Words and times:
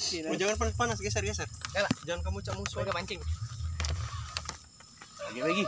Oh, 0.00 0.36
jangan 0.36 0.56
panas 0.56 0.74
panas 0.80 0.98
geser 0.98 1.20
geser. 1.20 1.44
Enggak 1.44 1.82
lah. 1.84 1.92
Jangan 2.08 2.20
kamu 2.24 2.38
cak 2.40 2.54
musuh. 2.56 2.80
Soalnya 2.80 2.96
mancing. 2.96 3.20
Lagi 5.28 5.40
lagi. 5.44 5.64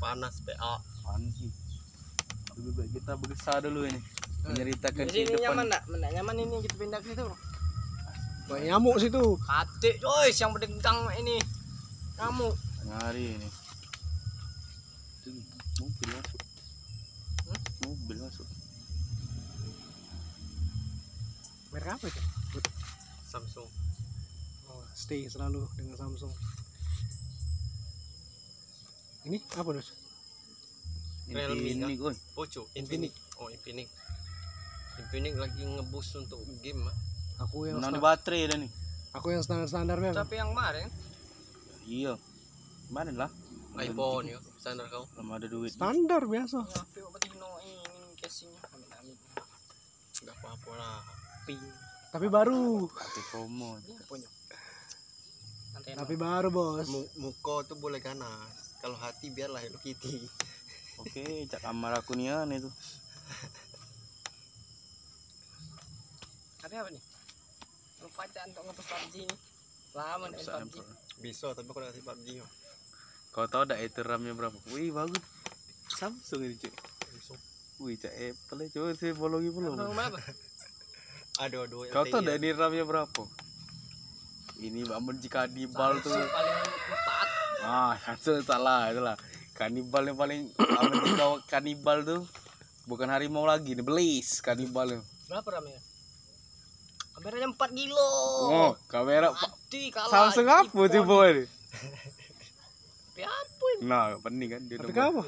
Panas 0.00 0.34
PA. 0.48 0.74
Panas 1.04 1.34
nih. 1.44 1.52
Lebih 2.56 2.72
baik 2.72 2.90
kita 2.96 3.12
berusaha 3.20 3.58
dulu 3.60 3.84
ini. 3.84 4.00
Menceritakan 4.48 5.04
Di 5.06 5.12
sini 5.12 5.36
nyaman 5.44 5.64
enggak? 5.68 5.82
Enggak 5.92 6.12
nyaman 6.16 6.36
ini 6.40 6.56
kita 6.64 6.74
pindah 6.80 7.00
ke 7.04 7.12
situ. 7.12 7.24
Banyak 8.48 8.66
nyamuk 8.66 8.96
situ. 8.98 9.24
Kate, 9.46 9.90
guys, 10.00 10.36
yang 10.40 10.50
berdegang 10.56 10.98
ini. 11.20 11.36
Kamu. 12.16 12.48
Tengah 12.82 13.00
hari 13.06 13.38
ini. 13.38 13.48
Itu 15.20 15.30
mobil 15.84 16.08
masuk. 16.16 16.40
Hmm? 17.44 17.60
Mobil 17.86 18.16
masuk. 18.24 18.46
Merek 21.70 21.94
apa 21.94 22.06
itu? 22.08 22.39
Samsung. 23.30 23.68
Oh, 24.66 24.82
stay 24.92 25.26
selalu 25.26 25.62
dengan 25.74 25.94
Samsung. 25.96 26.34
Ini 29.22 29.38
apa 29.54 29.70
dus? 29.70 29.94
Realme 31.30 31.62
Ini 31.62 31.94
kah? 31.94 32.10
gon. 32.10 32.14
Poco. 32.34 32.62
Infinix. 32.74 33.12
Oh 33.38 33.46
Infinix. 33.46 33.86
Infinix 34.98 35.34
lagi 35.38 35.62
ngebus 35.62 36.08
untuk 36.16 36.42
game 36.58 36.82
ah. 36.82 36.96
Aku 37.40 37.64
yang 37.64 37.78
Menang 37.78 37.94
di 37.94 38.00
sta- 38.00 38.06
baterai 38.10 38.42
dah 38.46 38.58
nih. 38.58 38.70
aku 39.10 39.26
yang 39.30 39.42
standar 39.42 39.66
standar 39.66 39.98
biasa. 39.98 40.16
Tapi 40.20 40.34
yang 40.36 40.50
kemarin 40.50 40.86
Iya. 41.86 42.14
Mana 42.90 43.10
lah? 43.16 43.30
iPhone 43.78 44.26
ya. 44.26 44.38
Standar 44.58 44.90
kau. 44.90 45.06
Belum 45.14 45.30
ada 45.30 45.46
duit. 45.46 45.70
Standar 45.70 46.22
biasa. 46.26 46.58
ya 46.60 46.74
tapi 46.76 46.98
obat 47.00 47.22
ini 47.22 47.38
ini 47.38 47.78
casingnya 48.18 48.58
amit 48.74 48.90
amit. 48.92 49.18
Enggak 50.18 50.36
apa-apa 50.36 50.70
lah. 50.74 50.98
Ping. 51.46 51.62
Tapi 52.10 52.26
baru. 52.26 52.90
Pakai 52.90 53.22
promo. 53.30 53.78
Ini 53.86 53.94
punya. 54.10 54.26
Antena. 55.78 56.02
Tapi 56.02 56.14
baru 56.18 56.48
bos. 56.50 56.86
Mu- 56.90 57.10
Muko 57.22 57.62
tuh 57.62 57.78
boleh 57.78 58.02
ganas. 58.02 58.74
Kalau 58.82 58.98
hati 58.98 59.30
biarlah 59.30 59.62
Hello 59.62 59.78
Kitty. 59.78 60.26
Oke, 60.98 61.46
cak 61.48 61.62
nih 62.18 62.28
aneh 62.34 62.58
tuh. 62.60 62.72
Tapi 66.60 66.74
apa 66.76 66.88
nih? 66.92 67.02
Lupa 68.04 68.26
aja 68.26 68.40
untuk 68.44 68.62
ngepus 68.68 68.86
PUBG 68.90 69.14
ini. 69.24 69.36
Lama 69.94 70.24
nih 70.28 70.36
Bisa 70.36 70.52
PUBG. 70.60 70.76
Bisa 71.22 71.46
tapi 71.54 71.68
aku 71.70 71.78
udah 71.78 71.88
kasih 71.94 72.04
PUBG. 72.04 72.28
ya. 72.42 72.46
Kau 73.30 73.46
tahu 73.46 73.62
dak 73.70 73.78
itu 73.78 74.02
RAM-nya 74.02 74.34
berapa? 74.34 74.58
Wih, 74.74 74.90
bagus. 74.90 75.22
Samsung 75.94 76.50
ini. 76.50 76.56
Samsung. 76.58 77.38
Wih, 77.80 77.94
cak 77.96 78.12
Apple. 78.12 78.66
Coba 78.74 78.90
saya 78.98 79.12
bolongi 79.14 79.50
belum. 79.54 79.78
Aduh 81.38 81.64
aduh. 81.68 81.86
Kau 81.94 82.04
dak 82.04 82.36
ini 82.42 82.50
RAM-nya 82.50 82.82
berapa? 82.82 83.22
Ini 84.60 84.84
bangun 84.84 85.16
jika 85.22 85.48
kanibal 85.48 86.02
tuh. 86.04 86.12
Samsung 86.12 86.32
paling 86.34 86.56
empat. 86.60 87.28
Ah, 87.64 87.92
Samsung 88.04 88.44
salah, 88.44 88.90
itulah. 88.90 89.16
Kanibal 89.56 90.02
yang 90.08 90.18
paling 90.18 90.40
aman 90.56 90.96
jika 91.04 91.26
kanibal 91.48 92.00
tuh 92.04 92.20
bukan 92.88 93.08
harimau 93.08 93.44
lagi, 93.44 93.76
nih 93.76 93.84
belis 93.84 94.40
kanibal 94.44 94.88
tuh. 94.88 95.04
Berapa 95.28 95.60
ramenya? 95.60 95.80
Kameranya 97.20 97.48
4 97.52 97.76
kilo. 97.76 98.10
Oh, 98.48 98.72
kamera 98.88 99.28
Mati 99.30 99.92
kalah. 99.92 100.32
Samsung 100.32 100.48
apa 100.48 100.80
coba 100.88 101.16
ini? 101.28 101.44
Tapi 103.12 103.22
apa 103.28 103.64
ini? 103.76 103.82
Nah, 103.84 104.16
pening 104.24 104.48
kan 104.48 104.60
dia. 104.64 104.76
Tapi 104.80 104.92
apa? 104.96 105.22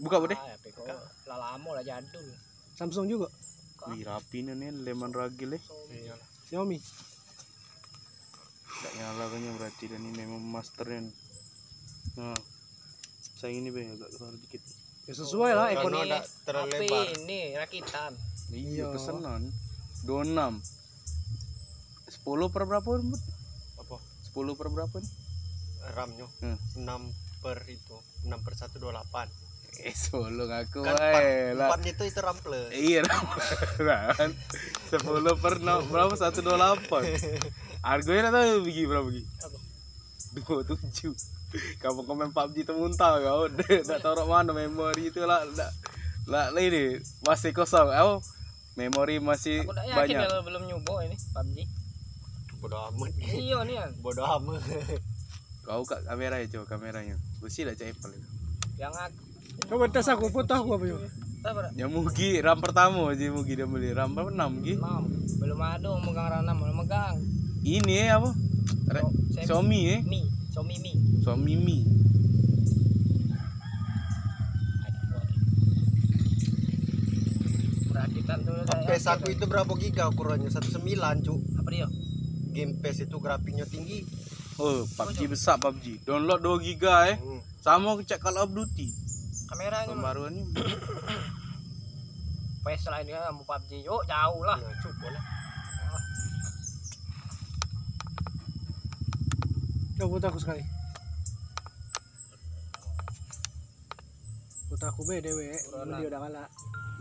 Buka 0.00 0.14
apa 0.16 0.26
deh? 0.32 0.38
Ah, 0.40 0.56
tapi 0.56 0.68
kok 0.72 0.86
lah 1.28 1.36
lama 1.36 1.70
lah 1.76 1.84
jadul. 1.84 2.24
Samsung 2.80 3.04
juga. 3.04 3.28
Wih, 3.82 4.04
rapi 4.04 4.38
nih 4.42 4.54
nih, 4.54 4.70
lemon 4.82 5.10
ragil 5.10 5.56
eh. 5.56 5.62
Iyalah. 5.90 6.28
Xiaomi. 6.46 6.78
Tidak 8.70 8.92
nyala 8.94 9.24
kayaknya 9.26 9.50
berarti 9.56 9.84
dan 9.86 10.02
ini 10.02 10.18
memang 10.18 10.42
masternya. 10.42 11.00
nih. 11.02 11.14
Nah, 12.16 12.36
sayang 13.36 13.60
ini 13.60 13.68
be 13.68 13.80
agak 13.86 14.10
keluar 14.10 14.34
dikit. 14.36 14.62
Ya 15.04 15.14
sesuai 15.14 15.50
lah 15.52 15.66
Karena 15.70 15.80
ekon. 15.80 15.94
ada 16.02 16.18
terlalu 16.44 16.70
lebar. 16.78 17.06
ini 17.18 17.40
rakitan. 17.54 18.12
Iya, 18.50 18.84
Iya. 18.84 18.86
pesanan. 18.92 19.42
26. 20.02 20.60
10 22.10 22.48
per 22.48 22.62
berapa 22.64 22.84
Bud? 22.84 23.20
Apa? 23.78 23.96
10 24.26 24.54
per 24.54 24.68
berapa 24.68 24.96
nih? 24.96 25.12
RAM-nya 25.90 26.26
Hmm. 26.40 26.58
6 26.76 27.02
per 27.40 27.64
itu 27.66 27.96
6 28.22 28.38
per 28.38 28.52
128 28.52 29.28
Eh, 29.80 29.96
solo 29.96 30.44
ngaku 30.44 30.84
kan 30.84 30.92
wae 30.92 31.52
4, 31.52 31.56
lah. 31.56 31.68
4 31.72 31.88
itu 31.88 32.02
itu 32.04 32.20
RAM 32.20 32.36
plus 32.36 32.68
Iya, 32.68 33.00
kan. 34.20 34.30
10 34.92 35.40
per 35.40 35.56
enam- 35.56 35.88
berapa? 35.88 36.12
128. 36.12 36.84
Harganya 37.80 38.28
tahu 38.28 38.68
bagi 38.68 38.82
berapa 38.84 39.06
bagi? 39.08 39.24
Apa? 39.40 39.58
27. 40.36 41.16
Kamu 41.80 42.06
komen 42.06 42.30
PUBG 42.30 42.56
itu 42.62 42.72
muntah 42.76 43.18
kau. 43.18 43.48
Enggak 43.50 44.00
tahu 44.00 44.22
mana 44.24 44.52
memori 44.52 45.08
itu 45.08 45.24
lah. 45.24 45.42
Lah, 45.48 45.70
lah 46.28 46.44
lah 46.52 46.62
ini 46.62 46.94
masih 47.18 47.50
kosong. 47.50 47.90
Oh, 47.90 48.20
memori 48.76 49.18
masih 49.18 49.64
Aku 49.64 49.74
yakin 49.74 49.96
banyak. 49.96 50.20
kalau 50.22 50.44
belum 50.44 50.62
nyoba 50.68 50.94
ini 51.04 51.16
PUBG. 51.32 51.58
bodo 52.60 52.76
amat 52.92 53.16
iya 53.16 53.56
nih 53.64 53.80
kan. 53.80 53.90
bodo 53.98 54.20
amat 54.20 54.60
Kau 55.64 55.80
kak 55.82 56.04
kamera 56.04 56.36
ya 56.36 56.46
coba 56.50 56.68
kameranya. 56.68 57.16
Bersih 57.40 57.64
lah 57.64 57.72
cek 57.72 57.96
Apple. 57.96 58.12
Yang 58.76 58.94
aku 59.00 59.24
Coba 59.66 59.86
tes 59.86 60.06
aku 60.06 60.28
foto 60.28 60.52
aku 60.52 60.70
apa 60.74 60.84
yuk? 60.86 61.00
Ya 61.72 61.88
Mugi 61.88 62.36
RAM 62.38 62.60
pertama 62.60 63.08
aja 63.08 63.24
Mugi 63.30 63.56
dia 63.56 63.64
beli 63.64 63.90
RAM 63.90 64.12
berapa 64.12 64.28
6 64.28 64.36
Mugi. 64.52 64.74
enam 64.76 65.08
belum 65.40 65.56
ada 65.58 65.88
yang 65.88 66.02
megang 66.04 66.28
ranam 66.28 66.56
belum 66.58 66.76
megang. 66.78 67.16
Ini 67.62 67.94
ya 68.06 68.20
apa? 68.20 68.30
Re- 68.90 69.00
Oh, 69.00 69.12
saya- 69.32 69.46
Xiaomi 69.48 69.80
eh. 69.88 70.00
Mi, 70.04 70.20
Xiaomi 70.52 70.76
Mi. 70.78 70.92
Xiaomi 71.22 71.54
Mi. 71.56 71.78
PS 77.80 79.04
yakin. 79.04 79.12
aku 79.14 79.26
itu 79.30 79.44
berapa 79.46 79.72
giga 79.76 80.08
ukurannya 80.08 80.50
19 80.50 80.82
cuk 81.22 81.38
apa 81.58 81.68
dia? 81.68 81.86
game 82.50 82.74
PS 82.76 83.06
itu 83.06 83.16
grafiknya 83.18 83.62
tinggi 83.64 84.02
Oh, 84.60 84.84
PUBG 84.84 85.24
besar 85.24 85.56
PUBG. 85.56 86.04
Download 86.04 86.36
2 86.36 86.60
giga 86.60 87.08
eh. 87.08 87.16
hmm. 87.16 87.40
Sama 87.64 87.96
cek 87.96 88.20
Call 88.20 88.36
of 88.36 88.52
Duty. 88.52 88.92
Kameranya 89.50 89.90
mah. 89.90 89.94
Pembaruan 89.98 90.38
ini 90.38 90.46
PS 92.64 92.86
lain 92.92 93.10
dia 93.10 93.26
mau 93.34 93.42
PUBG 93.42 93.82
yuk 93.82 94.06
jauh 94.06 94.42
lah. 94.46 94.58
nah, 94.60 94.76
cuk 94.84 94.94
boleh 95.02 95.22
Coba 100.00 100.16
foto 100.16 100.26
aku 100.32 100.40
sekali. 100.40 100.64
Aku 104.80 105.04
be 105.04 105.20
dewe. 105.20 105.52
Buronan. 105.68 106.00
Dia 106.00 106.08
udah 106.08 106.20
kalah. 106.24 106.48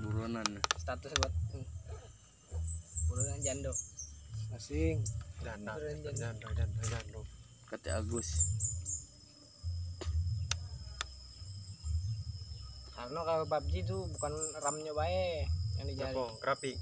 buronan. 0.03 0.47
Status 0.75 1.15
buat 1.15 1.31
hmm. 1.55 1.63
buruan 3.07 3.39
jando. 3.39 3.71
Asing. 4.51 4.99
janda. 5.39 5.79
janda 5.79 6.11
janda 6.11 6.47
janda 6.59 7.19
Kata 7.71 8.03
Agus. 8.03 8.43
Karena 13.09 13.25
kalau 13.25 13.41
PUBG 13.43 13.73
itu 13.81 13.97
bukan 14.13 14.29
RAM-nya 14.61 14.93
bae 14.93 15.49
yang 15.81 15.87
dicari. 15.89 16.13
apa 16.13 16.29
grafik 16.37 16.77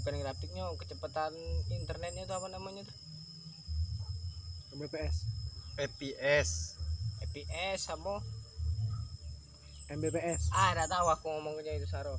Bukan 0.00 0.16
grafiknya, 0.16 0.64
kecepatan 0.80 1.36
internetnya 1.68 2.24
itu 2.24 2.32
apa 2.32 2.48
namanya 2.48 2.80
tuh? 2.80 2.96
Mbps. 4.72 5.16
FPS 5.76 6.48
FPS 7.20 7.78
sama 7.84 8.24
Mbps. 9.92 10.48
ah 10.48 10.72
enggak 10.72 10.88
tahu 10.88 11.06
aku 11.12 11.26
ngomongnya 11.28 11.76
itu 11.76 11.84
Saro. 11.84 12.16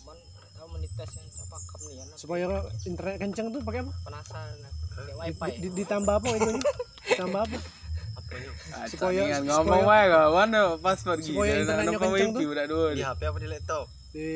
Cuman 0.00 0.16
tahu 0.56 0.66
menitesnya 0.72 1.20
apa 1.20 1.56
kam 1.60 1.80
nih 1.84 2.00
ya. 2.00 2.04
Supaya 2.16 2.46
internet 2.80 3.20
kenceng 3.20 3.52
tuh 3.52 3.60
pakai 3.60 3.84
apa? 3.84 3.92
penasaran. 4.00 4.56
Pakai 4.88 5.04
Di- 5.04 5.16
wifi. 5.36 5.50
di- 5.60 5.74
ditambah 5.76 6.14
apa 6.16 6.28
itu? 6.32 6.50
ditambah 7.12 7.40
apa? 7.44 7.58
Apanya 8.30 9.22
Ah, 9.34 9.40
ngomong 9.42 9.82
wae 9.82 10.06
kawan 10.06 10.50
pas 10.78 10.98
pergi. 10.98 11.32
Dan 11.34 11.66
internetnya 11.66 11.90
nampak 11.90 12.08
kencang 12.08 12.32
tuh. 12.32 12.88
di 12.94 13.02
HP 13.02 13.20
apa 13.26 13.38
di 13.38 13.48
laptop 13.48 13.84
Di 14.10 14.26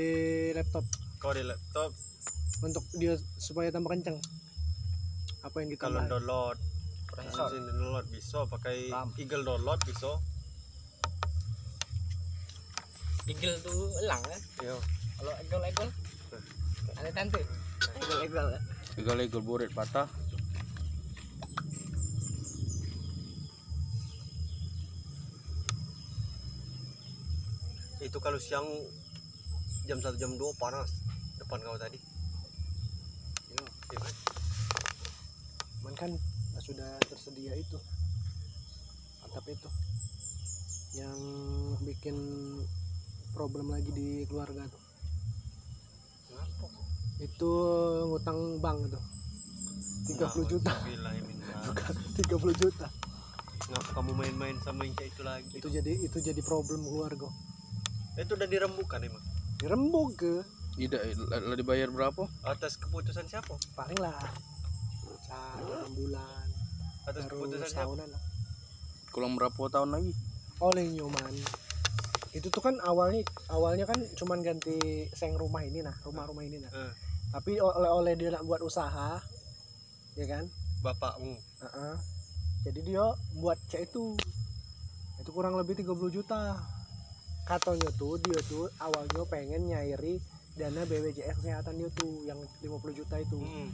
laptop 0.53 0.85
kalau 1.19 1.35
di 1.35 1.45
laptop 1.47 1.91
untuk 2.61 2.85
dia 2.93 3.15
supaya 3.39 3.71
tambah 3.71 3.91
kenceng. 3.91 4.19
Apa 5.43 5.57
yang 5.61 5.69
kalau 5.77 6.01
ditambah? 6.01 6.11
download 6.11 6.57
mesin 7.15 7.63
download 7.71 8.07
bisa 8.11 8.39
pakai. 8.51 8.91
Eagle 9.15 9.45
download 9.45 9.81
bisa 9.87 10.11
Eagle 13.25 13.57
tuh 13.63 13.89
elang 14.05 14.21
kan. 14.21 14.41
iya 14.61 14.77
Kalau 15.15 15.33
eagle 15.39 15.65
eagle 15.65 15.91
ada 16.95 17.11
tante. 17.11 17.41
Eagle 17.97 18.21
eagle. 18.23 18.49
Legal-legal 18.95 19.41
boret 19.41 19.71
patah. 19.73 20.07
Itu 28.15 28.23
kalau 28.23 28.39
siang 28.39 28.63
jam 29.91 29.99
satu 29.99 30.15
jam 30.15 30.39
dua 30.39 30.55
panas 30.55 30.87
depan 31.35 31.59
kau 31.67 31.75
tadi. 31.75 31.99
Iya 33.51 33.67
iya 33.91 33.99
kan 33.99 34.15
kan 35.99 36.11
sudah 36.63 36.95
tersedia 37.11 37.59
itu 37.59 37.75
atap 39.27 39.43
itu 39.51 39.67
yang 40.95 41.19
bikin 41.83 42.15
problem 43.35 43.75
lagi 43.75 43.91
di 43.91 44.23
keluarga 44.31 44.63
tuh. 44.63 44.83
Ngapa? 46.39 46.67
itu 47.19 47.51
ngutang 48.15 48.63
bank 48.63 48.95
itu. 48.95 49.01
30 50.23 50.53
juta. 50.55 50.71
Bukan. 51.67 51.95
30 52.31 52.63
juta. 52.63 52.87
Ngapa 53.75 53.91
kamu 53.91 54.11
main-main 54.15 54.55
sama 54.63 54.87
yang 54.87 54.95
itu 55.03 55.27
lagi? 55.27 55.51
itu 55.51 55.67
jadi 55.67 55.99
itu 55.99 56.23
jadi 56.23 56.39
problem 56.47 56.87
keluarga 56.87 57.27
itu 58.15 58.33
udah 58.39 58.49
dirembukan 58.49 59.01
emang. 59.03 59.25
dirembuk 59.59 60.19
ke 60.19 60.35
tidak 60.75 61.03
lah 61.31 61.55
dibayar 61.55 61.87
berapa? 61.87 62.27
Atas 62.43 62.75
keputusan 62.83 63.31
siapa? 63.31 63.55
paling 63.79 63.95
lah. 64.03 64.19
Satu 65.23 65.71
enam 65.71 65.93
bulan. 65.95 66.47
Atas 67.07 67.31
baru 67.31 67.47
keputusan 67.47 67.69
siapa? 67.71 67.95
lah. 67.95 68.23
Kurang 69.15 69.39
berapa 69.39 69.63
tahun 69.71 69.95
lagi? 69.95 70.11
Oleh 70.59 70.91
nyoman. 70.91 71.35
Itu 72.35 72.51
tuh 72.51 72.59
kan 72.59 72.75
awalnya 72.83 73.23
awalnya 73.55 73.87
kan 73.87 74.03
cuman 74.19 74.43
ganti 74.43 75.07
seng 75.15 75.39
rumah 75.39 75.63
ini 75.63 75.87
nah 75.87 75.95
rumah-rumah 76.03 76.43
ini 76.43 76.59
nah. 76.59 76.71
Eh, 76.75 76.93
tapi 77.31 77.63
oleh 77.63 77.91
oleh 77.95 78.13
dia 78.19 78.35
nak 78.35 78.43
buat 78.43 78.59
usaha 78.59 79.23
ya 80.19 80.27
kan? 80.27 80.51
Bapakmu. 80.83 81.39
Heeh. 81.39 81.95
jadi 82.67 82.81
dia 82.83 83.05
buat 83.39 83.59
cek 83.71 83.95
itu. 83.95 84.19
Itu 85.23 85.31
kurang 85.31 85.55
lebih 85.55 85.79
30 85.79 86.11
juta 86.11 86.59
katanya 87.45 87.91
tuh 88.01 88.17
dia 88.25 88.41
tuh 88.49 88.73
awalnya 88.81 89.23
pengen 89.29 89.69
nyairi 89.69 90.17
dana 90.57 90.83
BPJS 90.87 91.45
kesehatan 91.45 91.77
dia 91.77 91.91
tuh 91.93 92.25
yang 92.25 92.41
50 92.65 92.99
juta 92.99 93.17
itu. 93.21 93.39
Hmm. 93.39 93.71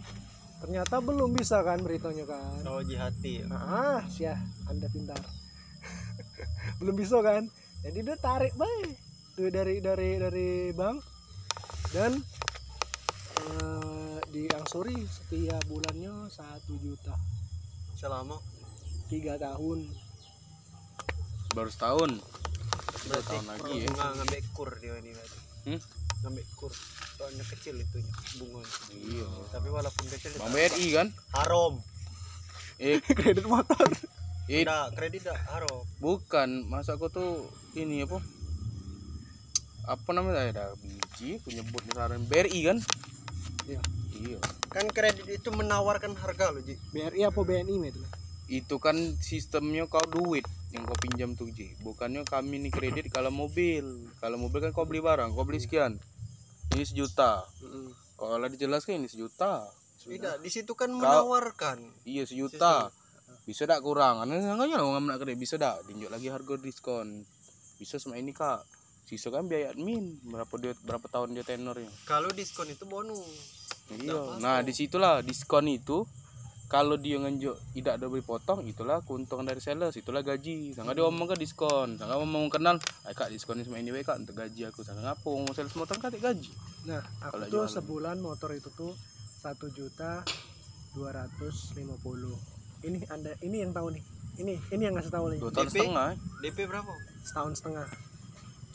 ternyata 0.61 1.01
belum 1.01 1.33
bisa 1.33 1.65
kan 1.65 1.81
beritanya 1.81 2.29
kan? 2.29 2.61
Oh 2.69 2.85
hati 2.85 3.41
ya. 3.41 3.49
ah 3.49 4.05
sia 4.13 4.37
anda 4.69 4.93
pintar. 4.93 5.17
Belum 6.85 6.93
bisa 7.01 7.25
kan? 7.25 7.49
Jadi 7.81 8.05
dia 8.05 8.17
tarik 8.21 8.53
baik 8.61 8.93
duit 9.41 9.57
dari 9.57 9.81
dari 9.81 10.21
dari 10.21 10.51
bank 10.77 11.01
dan 11.97 12.13
eh, 13.41 14.19
diangsuri 14.29 15.01
setiap 15.09 15.65
bulannya 15.65 16.29
satu 16.29 16.77
juta. 16.77 17.17
Selama? 17.97 18.37
Tiga 19.09 19.41
tahun. 19.41 19.89
Baru 21.57 21.73
setahun 21.73 22.21
berarti 23.07 23.29
tahun 23.31 23.47
lagi 23.49 23.73
ya. 23.73 23.87
bunga 23.89 24.07
ngambil 24.17 24.41
kur 24.53 24.71
dia 24.79 24.95
ini 24.99 25.11
berarti. 25.13 25.39
Hmm? 25.67 25.81
Ngambil 26.21 26.45
kur. 26.55 26.73
Soalnya 27.17 27.45
kecil 27.47 27.75
itunya 27.77 28.13
bunga. 28.37 28.63
iya 28.93 29.27
Tapi 29.51 29.69
walaupun 29.69 30.05
kecil 30.09 30.31
Bang 30.37 30.53
BRI 30.53 30.87
kan 30.93 31.09
haram. 31.35 31.75
eh 32.81 32.97
kredit 33.19 33.45
motor 33.45 33.89
eh 34.49 34.65
kredit 34.91 35.21
enggak 35.23 35.41
haram. 35.47 35.85
bukan 36.01 36.65
masa 36.65 36.97
aku 36.97 37.07
tuh 37.07 37.45
ini 37.77 38.03
apa 38.03 38.19
apa 39.85 40.11
namanya 40.11 40.49
ada 40.49 40.65
biji 40.77 41.39
punya 41.41 41.61
buat 41.69 41.85
saran 41.91 42.25
BRI 42.25 42.61
kan 42.67 42.79
Iya. 43.63 43.81
iya 44.17 44.39
Kan 44.67 44.87
kredit 44.89 45.27
itu 45.27 45.51
menawarkan 45.51 46.15
harga 46.15 46.51
loh, 46.51 46.63
Ji. 46.63 46.75
BRI 46.91 47.23
apa 47.23 47.37
BNI 47.37 47.75
mah 47.77 47.89
itu 47.89 48.01
itu 48.51 48.77
kan 48.77 48.99
sistemnya 49.17 49.87
kau 49.87 50.03
duit 50.05 50.43
yang 50.71 50.83
kau 50.83 50.99
pinjam 50.99 51.33
tuh 51.33 51.47
Ji. 51.49 51.71
Bukannya 51.81 52.27
kami 52.27 52.59
nih 52.61 52.71
kredit 52.71 53.07
kalau 53.09 53.31
mobil. 53.31 54.11
Kalau 54.19 54.37
mobil 54.37 54.59
kan 54.61 54.71
kau 54.71 54.83
beli 54.83 54.99
barang 54.99 55.31
kau 55.31 55.47
beli 55.47 55.63
sekian. 55.63 56.03
Ini 56.71 56.83
sejuta. 56.83 57.47
Kalau 58.15 58.37
lah 58.37 58.47
dijelaskan 58.47 58.99
ini 58.99 59.07
sejuta. 59.07 59.71
Tidak, 60.01 60.41
di 60.41 60.51
situ 60.51 60.75
kan 60.75 60.91
Kau- 60.91 60.99
menawarkan. 60.99 61.79
iya 62.03 62.27
sejuta. 62.27 62.91
Bisa 63.43 63.65
tak 63.65 63.81
kurang? 63.81 64.19
Ane 64.21 64.39
enggaknya 64.41 64.79
lo 64.79 64.91
nggak 64.93 65.21
kredit 65.21 65.39
bisa 65.39 65.55
tak 65.55 65.87
tinjau 65.87 66.11
lagi 66.11 66.27
harga 66.27 66.55
diskon. 66.59 67.23
Bisa 67.77 67.97
sama 67.97 68.19
ini 68.19 68.35
kak. 68.35 68.67
Sisa 69.07 69.31
kan 69.31 69.47
biaya 69.47 69.71
admin. 69.71 70.19
Berapa 70.23 70.55
dia 70.57 70.75
berapa 70.81 71.07
tahun 71.07 71.35
dia 71.35 71.43
tenornya 71.43 71.91
Kalau 72.05 72.31
diskon 72.31 72.67
itu 72.67 72.83
bonus. 72.85 73.23
iya. 73.91 74.39
nah 74.39 74.63
di 74.63 74.71
situlah 74.71 75.19
diskon 75.19 75.67
itu 75.67 76.07
kalau 76.71 76.95
dia 76.95 77.19
nganjuk 77.19 77.59
tidak 77.75 77.99
ada 77.99 78.07
beri 78.07 78.23
potong 78.23 78.63
itulah 78.63 79.03
keuntungan 79.03 79.43
dari 79.43 79.59
sales 79.59 79.91
itulah 79.99 80.23
gaji. 80.23 80.71
Sangat 80.71 80.95
dia 80.95 81.03
ngomong 81.03 81.35
ke 81.35 81.37
diskon. 81.43 81.99
Sangat 81.99 82.15
mau 82.23 82.47
kenal 82.47 82.79
ay 83.03 83.11
kak 83.11 83.27
diskon 83.35 83.59
sama 83.67 83.83
ini 83.83 83.91
baik 83.91 84.07
kak 84.07 84.23
untuk 84.23 84.39
gaji 84.39 84.71
aku. 84.71 84.87
Sangat 84.87 85.03
ngapa 85.03 85.27
mau 85.35 85.51
sales 85.51 85.75
motor 85.75 85.99
kan 85.99 86.15
tak 86.15 86.23
gaji. 86.23 86.47
Nah 86.87 87.03
aku 87.27 87.43
Kalau 87.43 87.47
tuh 87.51 87.67
jualan. 87.67 87.75
sebulan 87.75 88.17
motor 88.23 88.55
itu 88.55 88.71
tuh 88.79 88.95
satu 89.43 89.67
juta 89.75 90.23
dua 90.95 91.11
ratus 91.11 91.75
lima 91.75 91.99
puluh. 92.07 92.39
Ini 92.87 93.03
anda 93.11 93.35
ini 93.43 93.67
yang 93.67 93.75
tahu 93.75 93.91
nih. 93.91 94.03
Ini 94.39 94.55
ini 94.71 94.83
yang 94.87 94.95
ngasih 94.95 95.11
tahu 95.11 95.27
nih. 95.35 95.39
Dua 95.43 95.51
tahun 95.51 95.67
DP? 95.67 95.75
setengah 95.75 96.07
eh. 96.15 96.17
DP 96.47 96.59
berapa? 96.71 96.93
setahun 97.27 97.53
setengah. 97.59 97.87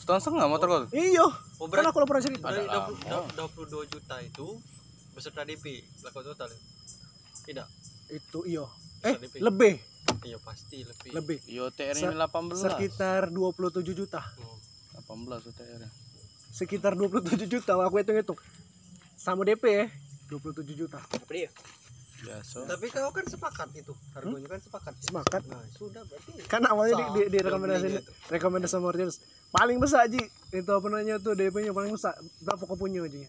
Setahun 0.04 0.20
setengah 0.20 0.46
motor 0.52 0.66
kau 0.68 0.80
iyo 0.92 1.32
Oh, 1.56 1.64
kan 1.72 1.80
berarti 1.80 1.88
aku 1.88 2.04
pernah 2.04 2.22
cerita 2.28 2.44
Ada 2.52 2.60
dari 2.60 2.68
lama. 2.68 3.48
22 3.56 3.88
juta 3.88 4.16
itu 4.20 4.48
beserta 5.16 5.48
DP, 5.48 5.80
laku 6.04 6.20
total. 6.20 6.52
Tidak, 7.46 7.68
itu 8.10 8.38
iyo 8.44 8.66
eh 9.06 9.14
Bisa 9.14 9.22
DP. 9.30 9.34
lebih. 9.38 9.74
Iya 10.26 10.38
pasti 10.42 10.82
lebih. 10.82 11.10
lebih. 11.14 11.38
Yo 11.46 11.70
TR 11.70 11.94
ini 11.94 12.14
18 12.14 12.58
sekitar 12.58 13.30
27 13.30 13.94
juta. 13.94 14.22
Hmm. 14.22 14.58
18 15.06 15.54
TR 15.54 15.82
sekitar 16.56 16.96
27 16.96 17.36
juta 17.52 17.76
aku 17.76 18.00
hitung 18.00 18.16
hitung 18.16 18.38
sama 19.20 19.44
DP 19.44 19.64
ya 19.68 19.86
27 20.32 20.72
juta. 20.72 20.98
Biasa. 22.16 22.64
Tapi 22.64 22.88
kau 22.88 23.12
kan 23.12 23.28
sepakat 23.28 23.68
itu, 23.76 23.92
harganya 24.16 24.48
kan 24.56 24.60
sepakat. 24.64 24.94
sepakat. 25.04 25.42
Nah, 25.52 25.60
sudah 25.76 26.00
berarti. 26.08 26.48
kan 26.48 26.64
awalnya 26.64 26.96
di, 26.96 27.04
di, 27.12 27.22
di 27.28 27.38
rekomendasi 27.44 27.76
jual 27.76 27.92
belinya 27.92 28.00
itu. 28.00 28.12
rekomendasi 28.32 28.72
sama 28.72 28.88
paling 29.52 29.76
besar 29.78 30.08
Ji. 30.08 30.24
Itu 30.48 30.70
apa 30.72 30.86
namanya 30.88 31.20
tuh 31.20 31.36
DP 31.36 31.68
nya 31.68 31.76
paling 31.76 31.92
besar. 31.92 32.16
Berapa 32.40 32.64
kau 32.64 32.74
punya 32.80 33.04
Ji 33.04 33.28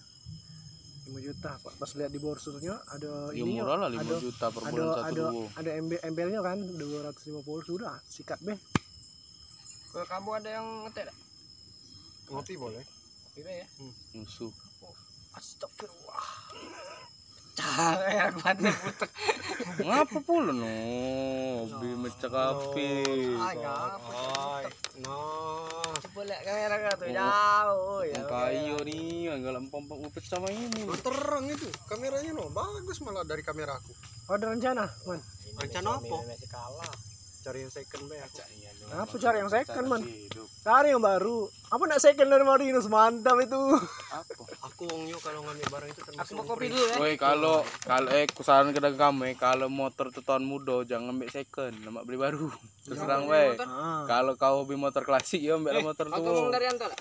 5 1.08 1.24
juta 1.24 1.52
Pak. 1.64 1.74
pas 1.80 1.92
lihat 1.96 2.12
di 2.12 2.20
borsurnya 2.20 2.76
ada 2.92 3.32
ya 3.32 3.44
ininya 3.44 3.64
murah 3.64 3.78
lah 3.88 3.90
5 3.96 4.04
ada 4.04 4.16
juta 4.20 4.46
per 4.52 4.62
ada 4.62 4.72
bulan 4.72 4.88
satu 4.92 5.04
ada 5.08 5.22
duo 5.32 5.44
ada 5.56 5.70
MB 5.80 5.92
MBL 6.04 6.30
nya 6.36 6.42
kan 6.44 6.60
250 6.60 7.70
sudah 7.70 7.96
sikat 8.12 8.40
be 8.44 8.56
Kalau 9.88 10.06
kamu 10.14 10.30
ada 10.44 10.50
yang 10.62 10.68
ngetek 10.86 11.10
tak? 11.10 11.18
Ngopi 12.30 12.54
boleh. 12.60 12.84
Tidak 13.34 13.50
ya? 13.50 13.66
musuh 14.14 14.52
Astagfirullah. 15.34 16.26
Cah, 17.58 17.98
aku 18.30 18.40
ada 18.46 18.70
putek. 18.70 19.10
ngapa 19.82 20.18
pula 20.22 20.54
no 20.54 20.70
hobi 21.66 21.90
mecak 21.98 22.34
api 22.34 22.90
Ah, 23.42 23.54
lihat 26.04 26.42
kamera 26.46 26.76
kau 26.78 26.96
tuh 26.98 27.08
Oh. 27.08 27.16
jauh 27.16 28.02
ya. 28.06 28.22
Kayu 28.28 28.78
nih, 28.84 29.34
enggak 29.34 29.54
lempeng 29.58 29.84
mau 29.88 30.10
pecah 30.12 30.38
sama 30.38 30.50
ini. 30.52 30.82
terang 31.02 31.46
itu 31.50 31.68
kameranya 31.88 32.32
no, 32.36 32.50
bagus 32.52 32.98
malah 33.02 33.24
dari 33.24 33.42
kameraku. 33.42 33.94
oh, 34.28 34.34
ada 34.36 34.52
rencana 34.52 34.86
man 35.08 35.20
Rencana 35.58 35.98
apa? 35.98 36.18
Masih 36.28 36.50
kalah. 36.52 36.94
Cari 37.48 37.64
yang 37.64 37.72
second 37.72 38.04
be 38.12 38.20
aku. 38.20 38.44
Apa 38.92 39.16
cari 39.24 39.38
yang 39.40 39.48
second, 39.48 39.86
Man? 39.88 40.04
cari 40.68 40.92
yang 40.92 41.00
baru 41.00 41.48
apa 41.72 41.84
nak 41.88 42.04
second 42.04 42.28
dari 42.28 42.44
Marinus 42.44 42.92
mantap 42.92 43.40
itu 43.40 43.56
Apa? 44.12 44.44
Aku 44.68 44.84
wong 44.84 45.08
kalau 45.24 45.48
ngambil 45.48 45.68
barang 45.72 45.90
itu 45.96 46.02
Aku 46.20 46.32
mau 46.36 46.44
kopi 46.44 46.68
dulu 46.68 46.84
ya. 46.92 46.96
Woi, 47.00 47.16
kalau 47.16 47.64
kalau 47.88 48.12
eh 48.12 48.28
kusaran 48.28 48.76
ke 48.76 48.84
kamu 48.84 49.32
eh, 49.32 49.36
kalau 49.40 49.72
motor 49.72 50.12
tuh 50.12 50.28
tahun 50.28 50.44
muda 50.44 50.84
jangan 50.84 51.16
ambil 51.16 51.32
second, 51.32 51.72
lemak 51.88 52.04
beli 52.04 52.20
baru. 52.20 52.52
Terus 52.84 53.00
terang 53.00 53.32
weh. 53.32 53.56
ah. 53.64 54.04
Kalau 54.04 54.36
kau 54.36 54.68
hobi 54.68 54.76
motor 54.76 55.08
klasik 55.08 55.40
ya 55.40 55.56
ambil 55.56 55.80
motor 55.80 56.12
Kau 56.12 56.20
tahu 56.20 56.28
Mang 56.28 56.52
tua. 56.52 56.56
Daryanto 56.60 56.86
tak? 56.92 57.00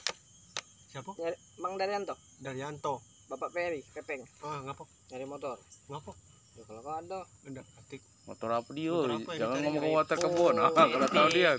Siapa? 0.95 1.11
Mang 1.59 1.75
Daryanto, 1.75 2.15
Daryanto. 2.39 2.95
Bapak 3.27 3.51
Peri, 3.51 3.83
Pepeng, 3.91 4.23
Ah, 4.47 4.63
ngapa? 4.63 4.87
nyari 5.11 5.27
motor. 5.27 5.59
Ngapa? 5.91 6.15
Ya, 6.55 6.63
kalau 6.71 6.81
kau 6.87 6.95
ada, 6.95 7.27
Udah, 7.43 7.67
atik. 7.83 7.99
Motor 8.27 8.51
apa 8.59 8.71
dia? 8.75 8.91
Motor 8.91 9.11
apa 9.23 9.31
Jangan 9.39 9.57
ngomong 9.63 9.83
ke 9.83 9.91
motor 9.95 10.17
kebun. 10.19 10.55
Ah, 10.59 10.71
kalau 10.75 11.09
tahu 11.09 11.29
dia. 11.31 11.53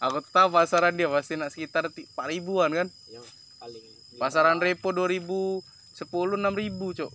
Aku 0.00 0.18
tahu 0.24 0.48
pasaran 0.52 0.96
dia 0.96 1.08
pasti 1.08 1.36
nak 1.36 1.52
sekitar 1.52 1.88
4 1.88 2.04
ribuan 2.32 2.72
kan. 2.72 2.88
ya 3.08 3.20
paling. 3.60 3.84
Pasaran 4.16 4.58
repo 4.60 4.92
2010 4.92 5.64
6000, 6.00 6.98
Cok. 6.98 7.10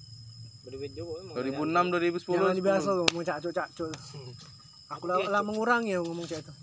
Berduit 0.65 0.91
juga 0.93 1.13
emang. 1.21 1.33
2006 1.35 2.25
2010. 2.25 2.37
jangan 2.37 2.55
10. 2.55 2.67
biasa 2.69 2.87
lu 2.93 3.03
ngomong 3.09 3.25
cacuk 3.25 3.51
cacuk 3.55 3.89
aku 4.93 5.05
lah, 5.05 5.17
lah 5.29 5.41
mengurangi 5.45 5.93
ya 5.93 6.01
ngomong 6.01 6.25
cak 6.25 6.41
itu 6.41 6.53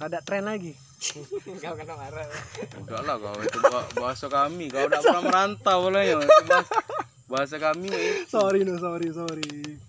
ada 0.00 0.20
tren 0.20 0.44
lagi 0.44 0.76
Kau 1.64 1.72
kena 1.80 1.96
marah. 1.96 2.28
Enggak 2.76 3.00
lah 3.08 3.16
kau 3.16 3.40
itu 3.40 3.56
ba- 3.64 3.88
bahasa 3.96 4.28
kami. 4.28 4.68
Kau 4.68 4.84
udah 4.84 5.00
pernah 5.00 5.24
merantau 5.24 5.88
lah 5.88 6.04
ya. 6.04 6.20
Bahasa, 7.24 7.56
kami 7.56 7.88
sorry 8.34 8.68
no 8.68 8.76
sorry 8.76 9.08
sorry 9.08 9.80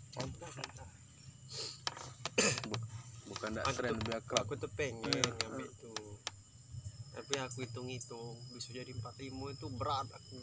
Bukan 3.24 3.50
dak 3.54 3.64
Aku 3.66 3.78
tren 3.78 3.90
tuh- 3.90 4.00
lebih 4.00 4.14
akrab. 4.18 4.42
Aku 4.44 4.54
tuh 4.56 4.72
pengen 4.72 5.24
ngambil 5.32 5.68
itu. 5.68 5.94
Tapi 7.12 7.34
aku 7.38 7.58
hitung-hitung 7.62 8.40
bisa 8.50 8.72
jadi 8.72 8.92
45 8.92 9.20
itu 9.52 9.66
berat 9.70 10.08
aku. 10.10 10.40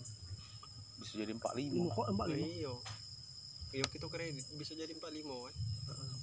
Bisa 0.98 1.12
jadi 1.16 1.32
45. 1.32 1.72
Ini 1.74 1.88
kok 1.88 2.06
empat 2.06 2.26
lima 2.28 2.46
Iya. 2.46 2.74
ya 3.70 3.84
kita 3.84 4.08
kredit 4.08 4.48
bisa 4.56 4.72
jadi 4.72 4.88
45 4.90 5.44
kan 5.44 5.52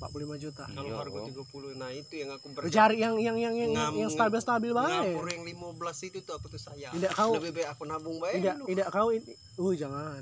45 0.01 0.33
juta 0.35 0.65
kalau 0.65 0.89
Iya, 0.89 0.97
harga 0.97 1.19
oh. 1.21 1.25
30 1.29 1.77
nah 1.77 1.93
itu 1.93 2.13
yang 2.17 2.33
aku 2.33 2.49
cari 2.65 2.97
yang 2.97 3.21
yang 3.21 3.37
yang 3.37 3.53
yang, 3.53 3.69
Ngam- 3.69 3.93
yang 3.95 4.09
stabil 4.09 4.41
stabil 4.41 4.73
banget 4.73 5.13
ngapur 5.13 5.29
yang 5.29 5.45
15 5.45 5.77
itu 6.03 6.25
tuh 6.25 6.33
aku 6.33 6.49
tuh 6.49 6.57
saya 6.57 6.89
Tidak, 6.89 7.13
kau- 7.13 7.37
lebih 7.37 7.53
baik 7.53 7.69
aku 7.69 7.85
nabung 7.85 8.17
baik 8.17 8.41
tidak 8.41 8.57
dulu 8.57 8.65
tidak 8.65 8.87
kau 8.89 9.09
ini 9.13 9.33
uh 9.55 9.73
jangan 9.77 10.21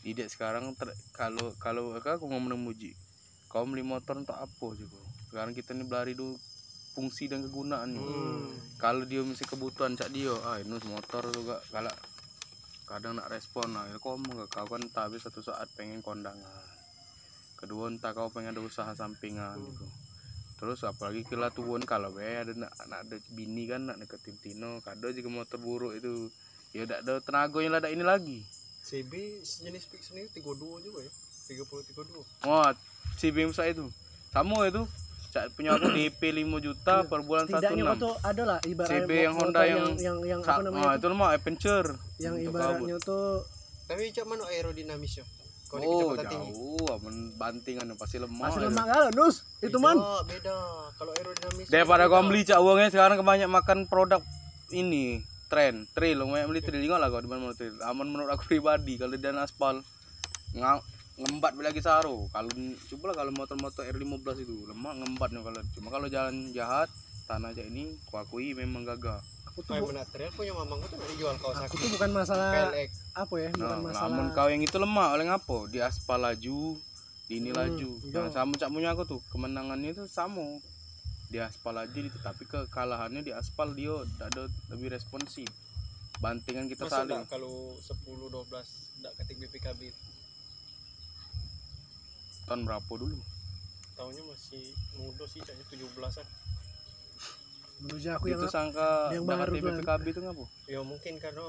tidak 0.00 0.26
sekarang 0.30 0.64
ter- 0.72 0.94
kalau 1.10 1.58
kalau 1.58 1.90
aku 1.98 2.24
ngomong 2.24 2.54
memuji 2.54 2.94
kau 3.50 3.66
beli 3.66 3.82
motor 3.82 4.22
untuk 4.22 4.38
apa 4.38 4.66
juga 4.78 5.00
sekarang 5.30 5.54
kita 5.54 5.74
ini 5.74 5.86
belari 5.86 6.14
dulu 6.14 6.38
fungsi 6.90 7.30
dan 7.30 7.46
kegunaannya 7.46 8.02
hmm. 8.02 8.82
kalau 8.82 9.06
dia 9.06 9.22
mesti 9.22 9.46
kebutuhan 9.46 9.94
cak 9.94 10.10
dia 10.10 10.34
ah 10.42 10.58
ini 10.58 10.74
motor 10.90 11.30
juga. 11.30 11.62
Kalau 11.70 11.94
kadang 12.90 13.22
nak 13.22 13.30
respon 13.30 13.70
nah 13.70 13.86
kau 14.02 14.18
ngomong 14.18 14.44
ke 14.44 14.46
kau 14.50 14.66
kan 14.66 14.82
tapi 14.90 15.22
satu 15.22 15.38
saat 15.38 15.70
pengen 15.78 16.02
kondangan. 16.02 16.66
Kedua 17.54 17.86
entah 17.86 18.10
kau 18.10 18.26
pengen 18.34 18.58
ada 18.58 18.62
usaha 18.62 18.90
sampingan 18.90 19.54
gitu. 19.62 19.86
Terus 20.58 20.82
apalagi 20.84 21.24
kila 21.24 21.48
tuan 21.54 21.80
kalau 21.86 22.12
be 22.12 22.26
ada 22.26 22.52
nak, 22.52 22.74
nak 22.90 23.00
ada 23.06 23.16
bini 23.32 23.64
kan 23.70 23.86
nak 23.86 23.96
deketin 24.02 24.36
Tino 24.42 24.82
kado 24.82 25.14
juga 25.14 25.30
motor 25.30 25.62
buruk 25.62 25.94
itu. 25.94 26.26
Ya 26.74 26.84
udah 26.84 26.98
ada 27.00 27.14
tenaganya 27.22 27.78
lah 27.78 27.80
ada 27.86 27.90
ini 27.94 28.02
lagi. 28.02 28.42
CB 28.80 29.44
jenis 29.46 29.86
Pixel 29.86 30.24
ini 30.24 30.28
32 30.34 30.82
juga 30.82 31.00
ya? 31.04 31.12
30 31.50 31.66
32 31.94 32.46
Wah, 32.46 32.70
si 33.20 33.28
Bimsa 33.28 33.68
itu. 33.68 33.92
Sama 34.32 34.64
itu. 34.64 34.88
Cak 35.30 35.54
punya 35.54 35.78
aku 35.78 35.94
DP 35.94 36.42
5 36.42 36.58
juta 36.58 37.06
per 37.06 37.22
bulan 37.22 37.46
tidaknya 37.46 37.86
kau 37.86 37.94
16. 37.94 38.02
tuh 38.02 38.14
ada 38.18 38.42
lah 38.42 38.58
ibaratnya 38.66 39.06
CB 39.06 39.10
yang 39.14 39.34
Honda 39.38 39.60
yang 39.62 39.70
yang 39.70 39.94
yang, 39.94 40.18
yang 40.26 40.40
apa 40.42 40.60
namanya 40.60 40.82
ah, 40.82 40.92
itu 40.98 41.06
mah 41.14 41.30
adventure. 41.30 41.88
yang 42.18 42.34
ibaratnya 42.34 42.96
tuh 42.98 43.46
tapi 43.86 44.10
cak 44.10 44.26
mana 44.26 44.42
aerodinamisnya 44.50 45.22
kalau 45.70 45.78
di 45.78 45.86
Oh, 45.86 45.98
kecepatan 46.10 46.26
tinggi 46.26 46.50
jauh, 46.50 46.86
aman 46.90 47.14
bantingan 47.38 47.86
pasti 47.94 48.18
lemah. 48.18 48.42
masih 48.42 48.58
itu. 48.58 48.66
lemak 48.66 48.84
galau 48.90 49.10
nus 49.14 49.36
itu 49.62 49.78
man 49.78 49.94
beda, 49.94 50.10
beda 50.26 50.56
kalau 50.98 51.12
aerodinamis 51.14 51.66
Daripada 51.70 52.02
kau 52.06 52.22
beli 52.26 52.42
cak 52.42 52.58
uangnya 52.58 52.88
sekarang 52.90 53.16
kebanyak 53.16 53.46
makan 53.46 53.78
produk 53.86 54.22
ini 54.68 55.22
tren 55.46 55.86
trail 55.92 56.18
lo 56.18 56.26
banyak 56.26 56.48
beli 56.48 56.60
trail 56.60 56.82
juga 56.82 56.98
lah 56.98 57.06
kau 57.06 57.22
di 57.22 57.30
mana 57.30 57.54
trail 57.54 57.78
aman 57.82 58.02
menurut 58.04 58.34
aku 58.34 58.50
pribadi 58.50 58.98
kalau 58.98 59.14
di 59.14 59.22
dan 59.22 59.38
aspal 59.38 59.78
nga- 60.52 60.82
ngembat 61.18 61.52
beli 61.56 61.66
lagi 61.70 61.82
saru 61.82 62.30
kalau 62.30 62.50
coba 62.86 63.04
lah 63.12 63.16
kalau 63.24 63.32
motor-motor 63.34 63.82
R15 63.86 64.46
itu 64.46 64.56
lemah 64.70 64.92
ngembatnya 65.00 65.40
kalau 65.42 65.60
cuma 65.74 65.88
kalau 65.90 66.06
jalan 66.06 66.54
jahat 66.54 66.88
tanah 67.26 67.50
aja 67.54 67.62
ini 67.66 67.98
kuakui 68.06 68.54
memang 68.54 68.86
gagah 68.86 69.20
aku 69.46 69.60
tuh 69.66 69.74
benar 69.82 70.06
trail 70.08 70.30
punya 70.32 70.54
mamangku 70.54 70.86
tuh 70.88 70.96
nggak 70.96 71.10
dijual 71.16 71.34
kau 71.36 71.50
aku 71.52 71.74
tuh 71.76 71.88
bukan 71.92 72.10
masalah 72.14 72.48
PLX 72.54 72.90
apa 73.12 73.34
ya 73.36 73.50
bukan 73.50 73.60
Nah, 73.60 73.78
masalah 73.82 74.08
namun 74.14 74.26
kau 74.32 74.48
yang 74.48 74.62
itu 74.62 74.76
lemah 74.78 75.08
oleh 75.18 75.24
ngapo? 75.26 75.66
Di 75.66 75.82
aspal 75.82 76.22
laju, 76.22 76.78
di 77.26 77.34
ini 77.42 77.50
Hmm, 77.50 77.58
laju. 77.58 77.90
Nah, 78.14 78.30
iya. 78.30 78.32
sama 78.32 78.52
cak 78.54 78.70
punya 78.70 78.88
aku 78.94 79.02
tuh, 79.04 79.20
kemenangannya 79.28 79.90
itu 79.90 80.06
sama. 80.06 80.62
Di 81.26 81.38
aspal 81.42 81.74
laju 81.74 81.98
di- 81.98 82.14
tapi 82.22 82.42
kekalahannya 82.46 83.20
di 83.26 83.32
aspal 83.34 83.74
dia 83.74 84.06
tidak 84.06 84.26
ada 84.30 84.42
lebih 84.70 84.88
responsif. 84.94 85.50
Bantingan 86.22 86.70
kita 86.70 86.86
masuk 86.86 86.94
saling. 86.94 87.22
kalau 87.26 87.54
10 87.82 88.30
12 88.30 88.66
nggak 89.02 89.12
ketik 89.18 89.36
BPKB 89.42 89.80
Tahun 92.50 92.66
berapa 92.66 92.92
dulu? 92.92 93.14
tahunnya 93.94 94.24
masih 94.26 94.64
muda 94.96 95.28
sih 95.28 95.38
kayaknya 95.38 95.60
17an 95.70 96.24
menuju 97.80 98.08
aku 98.10 98.26
yang 98.26 98.40
itu 98.40 98.48
sangka 98.48 99.12
yang 99.12 99.28
baru 99.28 99.52
KTP 99.52 99.60
duluan. 99.60 99.76
PKB 99.78 100.06
itu 100.08 100.20
ngapa? 100.24 100.44
ya 100.66 100.80
mungkin 100.80 101.14
karena 101.20 101.46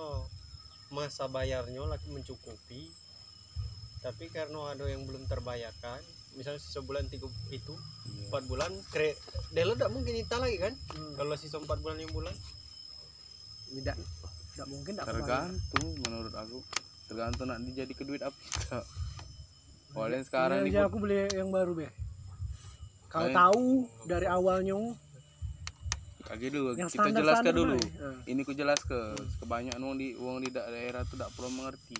masa 0.89 1.25
bayarnya 1.25 1.79
lagi 1.87 2.11
mencukupi 2.11 2.91
tapi 4.03 4.27
karena 4.29 4.75
ada 4.75 4.83
yang 4.83 5.07
belum 5.07 5.23
terbayarkan 5.25 6.03
misalnya 6.35 6.59
sebulan 6.59 7.07
tiga 7.07 7.31
itu 7.49 7.71
Iya. 8.03 8.27
empat 8.27 8.43
bulan 8.45 8.71
kre 8.91 9.15
Delo 9.49 9.73
tidak 9.79 9.91
mungkin 9.91 10.13
kita 10.13 10.35
lagi 10.35 10.57
kan 10.59 10.73
Hmm. 10.91 11.13
kalau 11.15 11.33
sisa 11.33 11.55
empat 11.55 11.79
bulan 11.79 11.97
lima 11.97 12.11
bulan 12.11 12.35
tidak 13.71 13.95
tidak 14.51 14.67
mungkin 14.67 14.93
tidak. 14.93 15.07
Tergantung 15.07 15.85
menurut 15.97 16.33
aku. 16.35 16.59
Tergantung 17.07 17.47
nak 17.47 17.63
dijadi 17.63 17.93
ke 17.95 18.03
duit 18.03 18.19
apa 18.19 18.35
Iya, 19.91 20.23
sekarang 20.23 20.63
iya, 20.63 20.71
ini 20.71 20.79
aku 20.79 20.97
beli 21.03 21.17
yang 21.35 21.51
baru 21.51 21.71
be. 21.75 21.87
Kau 23.11 23.27
Kalian- 23.27 23.35
tahu 23.35 23.65
dari 24.07 24.27
awalnya. 24.27 24.79
Kaki 26.21 26.47
dulu 26.47 26.77
yang 26.79 26.87
kita 26.87 27.11
jelaskan 27.11 27.51
dulu. 27.51 27.75
Nah, 27.75 28.23
ini 28.23 28.41
ku 28.47 28.53
jelas 28.55 28.79
ke 28.87 28.95
kebanyakan 29.43 29.81
uang 29.83 29.97
di 29.99 30.07
uang 30.15 30.37
di 30.39 30.49
da- 30.53 30.69
daerah 30.69 31.03
tuh 31.03 31.19
tidak 31.19 31.33
perlu 31.35 31.49
mengerti. 31.51 31.97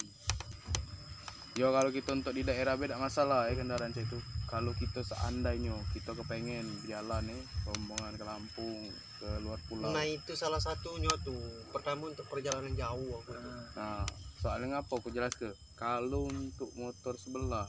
Yo 1.60 1.68
kalau 1.76 1.92
kita 1.92 2.16
untuk 2.16 2.32
di 2.32 2.48
daerah 2.48 2.80
beda 2.80 2.96
masalah 2.96 3.52
ya 3.52 3.60
kendaraan 3.60 3.92
itu 3.92 4.24
kalau 4.48 4.72
kita 4.72 5.04
seandainya 5.04 5.76
kita 5.92 6.16
kepengen 6.16 6.64
jalan 6.88 7.28
nih 7.28 7.44
rombongan 7.68 8.16
ke 8.16 8.24
Lampung 8.24 8.80
ke 9.20 9.28
luar 9.44 9.60
pulau. 9.68 9.92
Nah 9.92 10.08
itu 10.08 10.32
salah 10.32 10.64
satunya 10.64 11.12
tuh 11.28 11.68
pertama 11.76 12.08
untuk 12.08 12.24
perjalanan 12.32 12.72
jauh 12.72 13.20
aku 13.20 13.36
tuh. 13.36 13.44
nah, 13.44 13.68
nah 13.76 14.00
soalnya 14.40 14.80
ngapa 14.80 14.94
aku 14.96 15.12
jelas 15.12 15.36
ke 15.36 15.52
kalau 15.82 16.30
untuk 16.30 16.70
motor 16.78 17.18
sebelah 17.18 17.66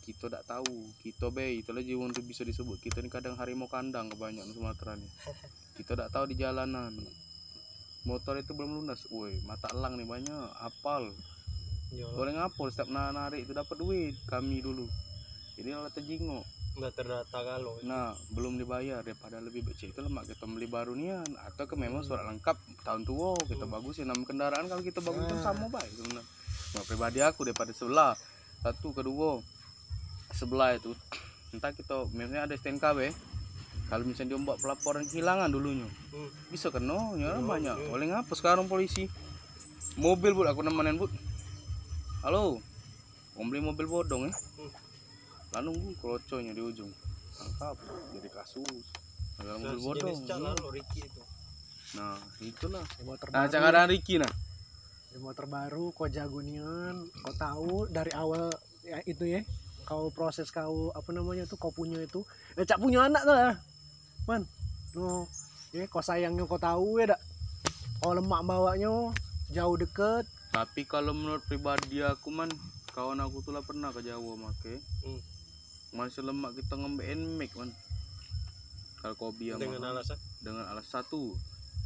kita 0.00 0.32
tidak 0.32 0.48
tahu. 0.48 0.88
Kita 1.04 1.28
be 1.28 1.60
itulah 1.60 1.84
jiwa 1.84 2.08
untuk 2.08 2.24
bisa 2.24 2.40
disebut. 2.40 2.80
Kita 2.80 3.04
ini 3.04 3.12
kadang 3.12 3.36
harimau 3.36 3.68
kandang 3.68 4.08
kebanyakan 4.08 4.52
Sumatera 4.56 4.96
nih 4.96 5.12
kita 5.76 5.92
tidak 5.92 6.08
tahu 6.08 6.24
di 6.32 6.40
jalanan. 6.40 6.96
Motor 8.08 8.40
itu 8.40 8.56
belum 8.56 8.80
lunas. 8.80 9.04
Woi 9.12 9.44
mata 9.44 9.68
elang 9.76 10.00
nih 10.00 10.08
banyak. 10.08 10.48
Hafal. 10.56 11.12
Ya, 11.92 12.08
boleh 12.16 12.32
ngapur 12.32 12.72
setiap 12.72 12.88
na- 12.88 13.12
narik 13.12 13.44
itu 13.44 13.52
dapat 13.52 13.76
duit. 13.76 14.16
Kami 14.24 14.64
dulu. 14.64 14.88
Ini 15.60 15.76
alat 15.76 15.92
terjingok 15.92 16.48
nggak 16.74 16.90
terdata 16.98 17.38
kalau 17.46 17.78
nah 17.86 18.16
belum 18.34 18.58
dibayar. 18.58 19.04
Daripada 19.04 19.38
lebih 19.38 19.62
baik 19.62 19.78
itu 19.78 20.00
lemak 20.00 20.26
kita 20.26 20.48
beli 20.48 20.66
baru 20.66 20.96
nian 20.96 21.28
atau 21.44 21.68
ke 21.68 21.76
memang 21.76 22.02
surat 22.02 22.24
lengkap. 22.24 22.56
Tahun 22.82 23.04
tua 23.04 23.36
kita 23.44 23.68
Hmm. 23.68 23.72
bagusin. 23.78 24.08
Nama 24.08 24.24
kendaraan 24.24 24.64
kalau 24.66 24.80
kita 24.80 25.04
bagus 25.04 25.28
Nah. 25.28 25.44
sama 25.44 25.68
baik 25.68 25.92
sebenarnya 25.92 26.24
nah, 26.74 26.82
pribadi 26.82 27.22
aku 27.22 27.46
daripada 27.46 27.70
sebelah. 27.70 28.18
Satu 28.60 28.90
kedua 28.90 29.38
sebelah 30.34 30.74
itu. 30.74 30.92
Entah 31.54 31.70
kita 31.70 32.10
misalnya 32.10 32.50
ada 32.50 32.54
STNK 32.58 32.84
be. 32.98 33.08
Kalau 33.86 34.02
misalnya 34.02 34.34
dia 34.34 34.38
membuat 34.40 34.58
pelaporan 34.58 35.04
kehilangan 35.06 35.48
dulunya. 35.52 35.86
Hmm. 36.10 36.30
bisa 36.48 36.72
kena 36.72 37.14
ya 37.20 37.36
Iya, 37.36 37.44
banyak. 37.44 37.76
iya. 37.78 37.90
oleh 37.92 38.06
ngapa 38.10 38.32
sekarang 38.32 38.64
polisi? 38.66 39.06
Mobil 40.00 40.34
bud 40.34 40.48
aku 40.50 40.64
nemenin 40.64 40.98
bud. 40.98 41.12
Halo? 42.24 42.58
Mau 43.36 43.44
beli 43.46 43.60
mobil 43.60 43.86
bodong 43.86 44.30
ya? 44.30 44.34
Hmm. 44.34 44.72
lalu 45.54 45.70
nunggu 45.70 45.92
keroconya 46.02 46.50
di 46.56 46.62
ujung. 46.64 46.90
Tangkap 47.38 47.78
jadi 48.16 48.28
kasus. 48.34 48.84
Nah, 49.38 49.54
mobil 49.60 49.78
bodong 49.78 50.16
iya. 50.26 50.36
lalu 50.40 50.80
Ricky 50.80 51.00
itu. 51.04 51.22
Nah 51.94 52.18
itulah. 52.42 52.82
Nah 53.30 53.46
cakaran 53.46 53.86
Ricky 53.92 54.18
nah 54.18 54.32
di 55.14 55.22
motor 55.22 55.46
baru 55.46 55.94
kau 55.94 56.10
jago 56.10 56.42
nian 56.42 57.06
kau 57.22 57.34
tahu 57.38 57.86
dari 57.86 58.10
awal 58.18 58.50
ya 58.82 58.98
itu 59.06 59.30
ya 59.30 59.46
kau 59.86 60.10
proses 60.10 60.50
kau 60.50 60.90
apa 60.90 61.06
namanya 61.14 61.46
tuh 61.46 61.54
kau 61.54 61.70
punya 61.70 62.02
itu. 62.02 62.26
Ya 62.58 62.66
cak 62.66 62.82
punya 62.82 63.06
anak 63.06 63.22
tuh 63.22 63.36
lah. 63.38 63.54
Man 64.26 64.42
no. 64.98 65.30
Ya 65.70 65.86
kau 65.86 66.02
sayangnya 66.02 66.50
kau 66.50 66.58
tahu 66.58 66.98
ya 66.98 67.14
dak? 67.14 67.20
Kau 68.02 68.10
lemak 68.10 68.42
bawanya 68.42 69.14
jauh 69.54 69.78
deket 69.78 70.26
tapi 70.54 70.86
kalau 70.86 71.10
menurut 71.10 71.42
pribadi 71.50 71.98
aku 71.98 72.30
man 72.30 72.46
kawan 72.94 73.18
aku 73.18 73.42
tuh 73.42 73.50
lah 73.54 73.62
pernah 73.66 73.90
ke 73.90 74.06
Jawa 74.06 74.38
make 74.38 74.78
Hmm. 75.02 75.18
masih 75.90 76.22
lemak 76.22 76.54
kita 76.58 76.78
ngembein 76.78 77.38
mic 77.38 77.54
man. 77.58 77.70
Kalau 79.02 79.14
kopi 79.18 79.50
yang 79.50 79.58
dengan 79.58 79.82
mahal. 79.82 79.98
alasan? 79.98 80.18
Dengan 80.42 80.64
alas 80.70 80.86
satu 80.90 81.34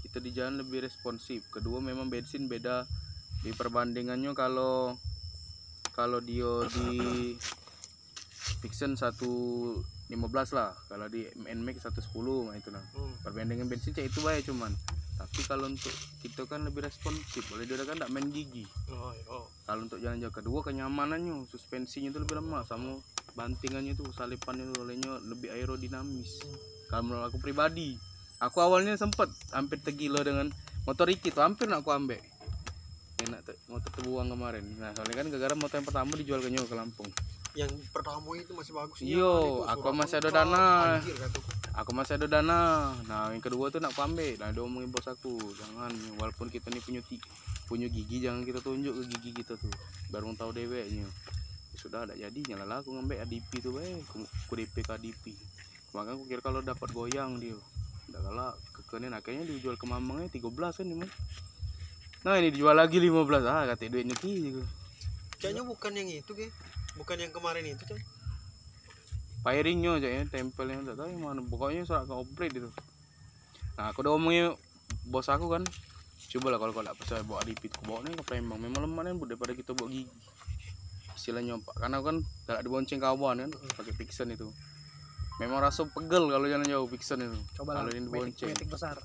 kita 0.04 0.20
di 0.20 0.36
jalan 0.36 0.60
lebih 0.60 0.84
responsif. 0.84 1.48
Kedua 1.48 1.80
memang 1.80 2.12
bensin 2.12 2.44
beda 2.44 2.84
di 3.42 3.50
perbandingannya 3.54 4.34
kalau 4.34 4.98
kalau 5.94 6.22
dia 6.22 6.66
di 6.70 7.34
Vixen 8.62 8.94
115 8.94 9.82
lah. 10.54 10.70
Kalau 10.88 11.06
di 11.10 11.26
NMAX 11.36 11.90
110 11.90 12.48
nah 12.48 12.54
itu 12.56 12.70
nah. 12.70 12.82
Hmm. 12.94 13.12
perbandingan 13.22 13.66
bensin 13.66 13.94
cek 13.94 14.10
itu 14.10 14.22
baik 14.22 14.46
cuman. 14.46 14.72
Tapi 15.18 15.40
kalau 15.50 15.66
untuk 15.66 15.90
kita 16.22 16.46
kan 16.46 16.62
lebih 16.62 16.86
responsif. 16.86 17.42
Oleh 17.50 17.66
dia 17.66 17.82
kan 17.82 17.98
tidak 17.98 18.10
main 18.14 18.30
gigi. 18.30 18.62
Oh, 18.94 19.10
oh. 19.30 19.44
kalau 19.66 19.86
untuk 19.86 19.98
jalan 19.98 20.22
jauh 20.22 20.34
kedua 20.34 20.62
kenyamanannya 20.62 21.46
suspensinya 21.50 22.14
itu 22.14 22.22
lebih 22.22 22.38
lemah. 22.38 22.62
Sama 22.66 22.98
bantingannya 23.34 23.98
itu 23.98 24.06
salipannya 24.14 24.70
itu 24.70 24.74
olehnya 24.78 25.18
lebih 25.26 25.50
aerodinamis. 25.50 26.42
Kalau 26.86 27.02
menurut 27.04 27.26
aku 27.28 27.42
pribadi 27.42 27.98
aku 28.38 28.62
awalnya 28.62 28.94
sempet 28.94 29.28
hampir 29.50 29.82
tegilo 29.82 30.22
dengan 30.22 30.50
motor 30.86 31.10
Iki 31.10 31.34
tuh 31.34 31.42
hampir 31.42 31.66
nak 31.66 31.82
aku 31.82 31.90
ambek 31.90 32.22
enak 33.26 33.40
tuh 33.42 33.56
motor 33.66 33.90
terbuang 33.98 34.28
kemarin. 34.30 34.64
Nah 34.78 34.90
soalnya 34.94 35.16
kan 35.18 35.26
gara-gara 35.34 35.54
motor 35.58 35.76
yang 35.82 35.88
pertama 35.88 36.10
dijual 36.14 36.40
ke 36.42 36.50
ke 36.50 36.76
Lampung. 36.76 37.10
Yang 37.56 37.72
pertama 37.90 38.30
itu 38.38 38.52
masih 38.54 38.72
bagus. 38.76 38.98
Iyo, 39.02 39.34
Nyan, 39.34 39.42
itu 39.42 39.70
aku 39.74 39.86
masih 39.90 40.16
ada 40.22 40.30
dana. 40.30 40.64
Anjir, 41.02 41.16
aku. 41.74 41.90
Masih 41.90 42.14
ada 42.14 42.26
dana. 42.30 42.60
Nah 43.10 43.22
yang 43.34 43.42
kedua 43.42 43.74
tuh 43.74 43.82
nak 43.82 43.90
aku 43.96 44.00
ambek 44.06 44.38
nah 44.38 44.54
dia 44.54 44.62
omongin 44.62 44.90
bos 44.94 45.06
aku 45.10 45.34
jangan 45.58 45.90
walaupun 46.22 46.46
kita 46.46 46.70
nih 46.70 46.82
punya 46.82 47.02
punya 47.66 47.86
gigi 47.90 48.22
jangan 48.22 48.46
kita 48.46 48.62
tunjuk 48.62 48.94
ke 48.94 49.02
gigi 49.18 49.30
kita 49.42 49.58
tuh. 49.58 49.74
Baru 50.14 50.30
tahu 50.38 50.54
deweknya. 50.54 51.08
Sudah 51.74 52.06
ada 52.06 52.14
jadi 52.14 52.38
nyala 52.54 52.82
aku 52.82 52.94
ngambil 52.94 53.22
ADP 53.22 53.50
tuh 53.62 53.78
eh 53.82 53.98
ku, 54.10 54.22
ku 54.50 54.52
DP 54.58 54.82
ke 54.82 54.92
ADP 54.98 55.24
makanya 55.88 56.20
aku 56.20 56.24
kira 56.28 56.40
kalau 56.44 56.60
dapat 56.60 56.88
goyang 56.92 57.40
dia. 57.40 57.56
Udah 58.12 58.20
kalah 58.20 58.52
kekenin. 58.76 59.12
Akhirnya 59.16 59.48
dijual 59.48 59.80
ke 59.80 59.88
mamangnya 59.88 60.28
13 60.28 60.52
kan 60.52 60.84
ini 60.84 61.08
nah 62.26 62.34
ini 62.34 62.50
dijual 62.50 62.74
lagi 62.74 62.98
15 62.98 63.14
ah 63.46 63.62
kata 63.68 63.86
duitnya 63.86 64.16
ki 64.18 64.58
kayaknya 65.38 65.62
bukan 65.62 65.92
yang 65.94 66.08
itu 66.10 66.32
ke 66.34 66.50
bukan 66.98 67.16
yang 67.22 67.30
kemarin 67.30 67.62
itu 67.62 67.86
coy 67.86 68.02
firingnya 69.48 69.96
aja 69.96 70.08
ya. 70.08 70.22
Tempelnya 70.28 70.76
enggak 70.84 70.96
tahu 70.98 71.08
yang 71.08 71.22
mana. 71.22 71.40
Pokoknya 71.46 71.82
serak 71.86 72.10
ke 72.10 72.14
operate 72.14 72.54
itu. 72.58 72.70
Nah 73.78 73.90
aku 73.90 74.04
udah 74.04 74.12
omongin 74.18 74.46
bos 75.08 75.28
aku 75.30 75.48
kan. 75.48 75.62
Coba 76.28 76.52
lah 76.52 76.58
kalau 76.60 76.72
kau 76.76 76.84
tak 76.84 76.96
percaya 76.98 77.22
bawa 77.24 77.40
adipit 77.40 77.72
aku 77.72 77.88
bawa 77.88 78.04
nih 78.04 78.12
ke 78.12 78.22
Palembang 78.26 78.60
memang 78.60 78.84
lemah 78.84 79.02
nih 79.08 79.14
daripada 79.24 79.52
kita 79.56 79.72
bawa 79.72 79.88
gigi. 79.88 80.18
Istilahnya 81.16 81.56
pak 81.62 81.74
karena 81.80 81.98
kan 82.04 82.16
galak 82.44 82.62
dibonceng 82.66 83.00
kawan 83.00 83.36
kan 83.48 83.50
pakai 83.78 83.94
pixen 83.96 84.28
itu. 84.34 84.50
Memang 85.38 85.62
rasa 85.62 85.86
pegel 85.86 86.28
kalau 86.28 86.46
jalan 86.50 86.66
jauh 86.66 86.88
pixen 86.90 87.22
itu. 87.22 87.38
Coba 87.56 87.78
lah 87.78 87.86
kalau 87.86 87.90
ini 87.94 88.04
metik, 88.04 88.12
dibonceng 88.12 88.48
metik 88.52 88.68
besar 88.68 88.96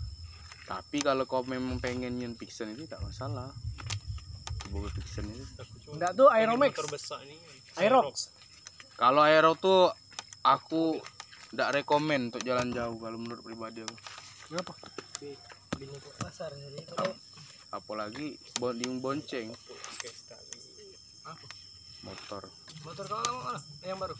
tapi 0.73 1.05
kalau 1.05 1.29
kau 1.29 1.45
memang 1.45 1.77
pengen 1.77 2.17
nyen 2.17 2.33
pixen 2.33 2.73
itu 2.73 2.89
tak 2.89 2.97
masalah. 3.05 3.53
Itu 4.73 4.81
Aku 5.61 5.75
cuma 5.85 6.01
enggak 6.01 6.17
tuh 6.17 6.33
Aeromax. 6.33 6.73
Ini 7.21 7.37
Aerox. 7.77 8.33
Kalau 8.97 9.21
aero 9.21 9.53
tuh 9.53 9.93
aku 10.41 10.97
tidak 11.53 11.77
rekomen 11.77 12.33
untuk 12.33 12.41
jalan 12.41 12.73
jauh 12.73 12.97
kalau 12.97 13.21
menurut 13.21 13.45
pribadi 13.45 13.85
aku. 13.85 13.97
Kenapa? 14.49 14.73
Bini 15.77 15.93
ke 15.93 16.09
pasar 16.17 16.49
jadi 16.57 16.81
kalau 16.89 17.13
apalagi 17.69 18.41
bonding 18.57 18.97
bonceng. 18.97 19.53
Oke, 19.53 20.09
sekali. 20.09 20.57
apa? 21.29 21.45
Motor. 22.01 22.49
Motor 22.81 23.05
kau 23.13 23.21
lama 23.21 23.41
mana? 23.53 23.61
Yang 23.85 23.99
baru? 24.09 24.15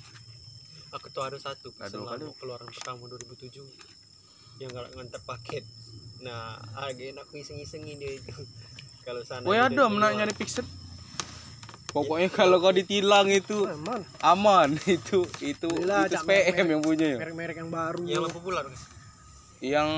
Aku 1.02 1.08
tuh 1.10 1.24
ada 1.26 1.38
satu 1.42 1.74
selama 1.82 2.30
keluaran 2.38 2.70
pertama 2.70 3.10
2007 3.10 3.58
yang 4.62 4.70
galak 4.70 4.94
ngantar 4.94 5.22
paket 5.26 5.66
nah 6.24 6.56
agen 6.82 7.16
aku 7.18 7.38
iseng-isengin 7.38 7.96
dia 7.96 8.16
itu 8.20 8.32
kalau 9.04 9.22
sana 9.22 9.44
Woi 9.44 9.60
ada 9.60 9.86
luar. 9.86 10.16
nyari 10.16 10.32
pixel 10.32 10.64
pokoknya 11.90 12.26
kalau 12.28 12.58
kau 12.58 12.72
ditilang 12.72 13.28
itu 13.28 13.68
aman 13.68 14.02
aman. 14.24 14.70
Itu 14.90 15.30
itu 15.38 15.70
Belilah, 15.70 16.10
itu 16.10 16.18
merek. 16.26 16.58
yang 16.58 16.82
punya 16.82 17.06
ya. 17.06 17.18
Merek-merek 17.22 17.56
yang 17.56 17.70
baru. 17.70 18.02
Yang 18.02 18.22
lampu 18.26 18.40
bulan 18.42 18.64
guys. 18.66 18.84
yang 19.62 19.90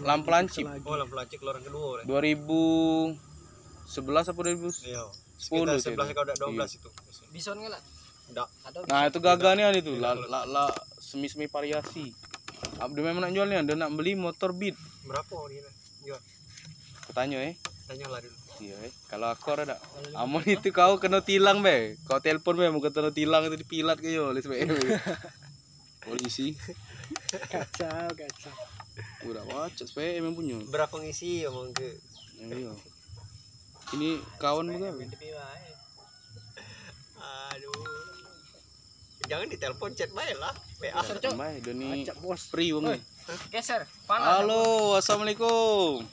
lampu 0.00 0.28
lancip. 0.28 0.64
oh 0.64 0.96
lampu 0.96 1.12
lancip 1.12 1.38
keluaran 1.38 1.60
kedua 1.60 2.02
2011 2.02 3.14
apa 4.24 4.40
2010 4.40 4.88
iya. 4.88 5.04
Sepuluh 5.36 5.76
sekitar 5.76 6.08
11 6.08 6.08
itu. 6.08 6.14
kalau 6.14 6.24
udah 6.24 6.36
12 6.40 6.56
Iya. 6.56 6.66
itu. 6.72 6.88
Bison 7.30 7.56
nggak 7.56 7.70
lah 7.70 7.82
enggak 8.24 8.48
ada 8.64 8.78
nah 8.88 9.02
itu 9.04 9.18
gagahnya 9.18 9.66
itu 9.74 9.92
Beda 9.94 10.14
la, 10.16 10.24
la, 10.24 10.40
la 10.48 10.64
semi 10.96 11.26
semi 11.26 11.46
variasi 11.46 12.10
Abdi 12.88 13.00
memang 13.02 13.22
nak 13.22 13.32
jualnya 13.34 13.62
dia 13.62 13.76
nak 13.78 13.94
beli 13.94 14.18
motor 14.18 14.50
beat. 14.56 14.74
Berapa 15.06 15.36
dia 15.50 15.62
jual? 16.02 16.20
Aku 17.06 17.12
tanya 17.14 17.38
eh. 17.42 17.54
Tanya 17.86 18.06
lah 18.10 18.20
dulu. 18.22 18.36
Iya 18.62 18.76
eh. 18.86 18.92
Kalau 19.10 19.28
aku 19.30 19.54
ada 19.54 19.78
aman 20.18 20.42
itu 20.46 20.68
kau 20.74 20.98
kena 20.98 21.22
tilang 21.22 21.62
be. 21.62 21.98
Kau 22.06 22.18
telepon 22.18 22.58
be. 22.58 22.66
Mau 22.70 22.82
kena 22.82 23.14
tilang 23.14 23.46
itu 23.46 23.56
dipilat 23.58 23.98
ke 23.98 24.10
yo 24.10 24.30
oleh 24.30 24.42
SPM 24.42 24.72
polisi. 26.06 26.58
Kacau 27.50 28.10
kacau. 28.12 28.54
Udah 29.30 29.44
wacak 29.46 29.86
SPM 29.86 30.30
yang 30.30 30.34
punya. 30.34 30.58
Berapa 30.66 30.98
ngisi 30.98 31.46
omong 31.46 31.70
ke? 31.74 31.90
Iya 32.42 32.74
ini 33.92 34.16
kawan 34.40 34.72
wae 34.72 34.88
aduh 37.22 38.11
jangan 39.32 39.48
ditelepon 39.48 39.96
chat 39.96 40.12
baik 40.12 40.36
lah 40.36 40.52
bae, 41.40 41.56
dia 41.64 41.72
nih 41.72 42.04
Acak 42.04 42.20
bos. 42.20 42.52
Free 42.52 42.76
wong 42.76 43.00
geser 43.48 43.88
panas 44.04 44.44
Halo, 44.44 45.00
assalamualaikum. 45.00 46.04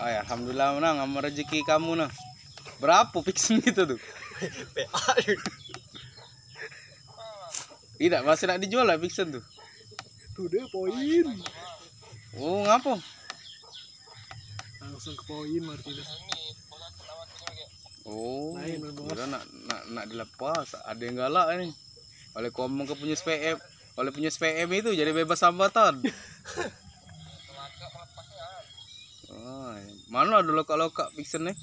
Oh 0.00 0.08
ya, 0.08 0.24
alhamdulillah 0.24 0.80
menang 0.80 0.96
sama 1.04 1.18
rezeki 1.20 1.60
kamu 1.68 2.00
nah. 2.00 2.10
Berapa 2.80 3.12
fixin 3.20 3.60
gitu 3.60 3.84
tuh? 3.94 4.00
PA 4.74 5.12
Tidak, 8.00 8.20
masih 8.24 8.48
nak 8.48 8.58
dijual 8.64 8.88
lah 8.88 8.96
fixin 8.96 9.36
tuh. 9.36 9.44
tuh 10.32 10.48
deh 10.48 10.64
poin 10.72 10.96
Oh, 12.40 12.64
ngapa? 12.64 12.96
langsung 14.80 15.14
ke 15.14 15.24
poin 15.28 15.62
Martinez. 15.62 16.08
Oh, 18.02 18.58
Main, 18.58 18.82
kira 19.12 19.28
nak 19.28 19.44
nak 19.68 19.82
nak 19.92 20.04
dilepas. 20.08 20.72
Ada 20.88 21.02
yang 21.04 21.16
galak 21.20 21.46
nih. 21.60 21.72
Oleh 22.32 22.48
ngomong 22.48 22.88
ke 22.88 22.96
punya 22.96 23.12
SPM, 23.12 23.60
oleh 24.00 24.10
punya 24.10 24.32
SPM 24.32 24.68
itu 24.72 24.96
jadi 24.96 25.12
bebas 25.12 25.44
hambatan. 25.44 26.00
Oh, 29.32 29.76
mana 30.08 30.40
ada 30.40 30.48
lokak-lokak 30.48 31.12
fixin 31.12 31.44
nih? 31.44 31.56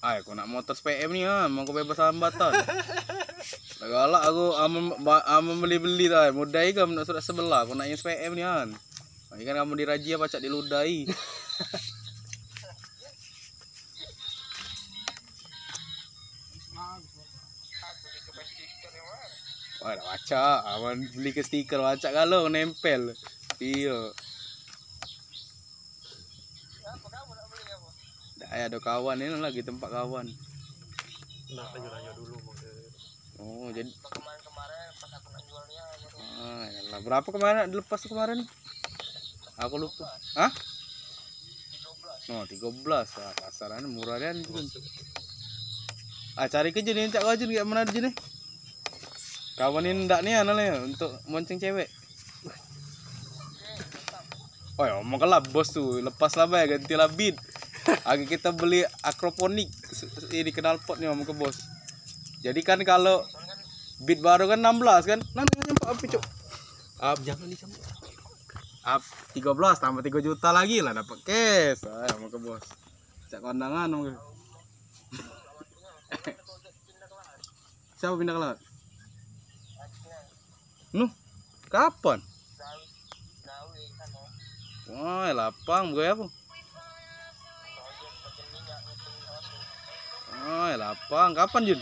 Ah, 0.00 0.16
aku 0.16 0.32
nak 0.32 0.48
motor 0.48 0.72
SPM 0.72 1.12
nih 1.12 1.28
ah, 1.28 1.44
mau 1.52 1.68
ke 1.68 1.76
bebas 1.76 2.00
hambatan. 2.00 2.56
Galak 3.80 4.22
aku 4.24 4.56
am 4.56 4.96
am 5.04 5.46
beli-beli 5.60 6.08
dah. 6.08 6.32
Mudai 6.32 6.72
kamu 6.72 6.96
nak 6.96 7.04
surat 7.04 7.20
sebelah, 7.20 7.68
aku 7.68 7.76
nak 7.76 7.84
yang 7.88 8.00
SPM 8.00 8.32
nih 8.32 8.48
kan. 8.48 8.68
Ini 9.30 9.42
kan 9.46 9.62
kamu 9.62 9.78
dirajia 9.78 10.18
pacak 10.18 10.42
diludai. 10.42 11.06
Wah, 19.80 19.96
dah 19.96 20.04
baca. 20.04 20.44
Aman 20.76 21.08
beli 21.16 21.30
ke 21.32 21.40
stiker 21.40 21.80
baca 21.80 22.08
kalau 22.10 22.50
nempel. 22.52 23.16
Iya. 23.62 24.12
Dah 28.40 28.50
ada 28.50 28.78
kawan 28.82 29.22
ini 29.22 29.36
lagi 29.40 29.62
tempat 29.64 29.88
kawan. 29.88 30.26
nah 31.50 31.66
tanya-tanya 31.74 32.14
dulu 32.14 32.38
mau 32.46 32.54
Oh, 33.42 33.68
jadi 33.74 33.90
Ah, 36.40 36.64
yalah. 36.70 37.00
berapa 37.02 37.28
kemarin 37.28 37.72
dilepas 37.72 38.00
tuh 38.04 38.14
kemarin? 38.14 38.44
Aku 39.60 39.76
lupa. 39.76 40.08
Hah? 40.40 40.52
Oh, 42.32 42.44
13. 42.48 42.56
Ah, 43.20 43.34
pasaran 43.36 43.84
murah 43.90 44.16
kan. 44.16 44.40
Ah, 46.38 46.48
cari 46.48 46.72
kerja 46.72 46.96
nih, 46.96 47.12
cak 47.12 47.26
wajib 47.26 47.52
gak 47.52 47.68
mana 47.68 47.84
aja 47.84 48.00
nih. 48.00 48.14
Kawanin 49.60 50.08
ndak 50.08 50.24
nih 50.24 50.40
analnya 50.40 50.80
untuk 50.80 51.12
monceng 51.28 51.60
cewek. 51.60 51.92
Oh 54.80 54.88
ya, 54.88 54.96
omong 55.04 55.20
lah 55.28 55.44
bos 55.44 55.68
tuh, 55.76 56.00
lepas 56.00 56.32
lah 56.40 56.48
bay, 56.48 56.64
ganti 56.64 56.96
lah 56.96 57.12
beat. 57.12 57.36
Agak 58.08 58.40
kita 58.40 58.56
beli 58.56 58.80
akroponik, 59.04 59.68
ini 60.32 60.48
kenal 60.56 60.80
pot 60.80 60.96
nih 60.96 61.12
omong 61.12 61.28
ke 61.28 61.36
bos. 61.36 61.60
Jadi 62.40 62.64
kan 62.64 62.80
kalau 62.88 63.20
beat 64.00 64.24
baru 64.24 64.48
kan 64.48 64.64
16 64.64 65.04
kan? 65.04 65.20
Nanti 65.36 65.60
nyampe 65.60 65.84
api 65.84 66.06
cok. 66.08 66.24
ah 67.00 67.16
jangan 67.24 67.48
dicampur 67.48 67.89
Up 68.80 69.04
13 69.36 69.76
tambah 69.76 70.00
3 70.00 70.24
juta 70.24 70.56
lagi 70.56 70.80
lah 70.80 70.96
dapat 70.96 71.20
cash. 71.20 71.84
Ah, 71.84 72.08
mau 72.16 72.32
ke 72.32 72.40
bos. 72.40 72.64
Cak 73.28 73.44
kondangan 73.44 73.92
ke. 73.92 74.12
Siapa 78.00 78.16
pindah 78.16 78.32
ke 78.32 78.40
laut? 78.40 78.58
Nuh, 80.96 81.12
kapan? 81.68 82.24
Wah, 84.90 85.30
lapang 85.30 85.92
gue 85.92 86.02
apa? 86.02 86.26
Oh, 90.40 90.72
lapang. 90.74 91.30
Kapan, 91.36 91.62
Jun? 91.68 91.80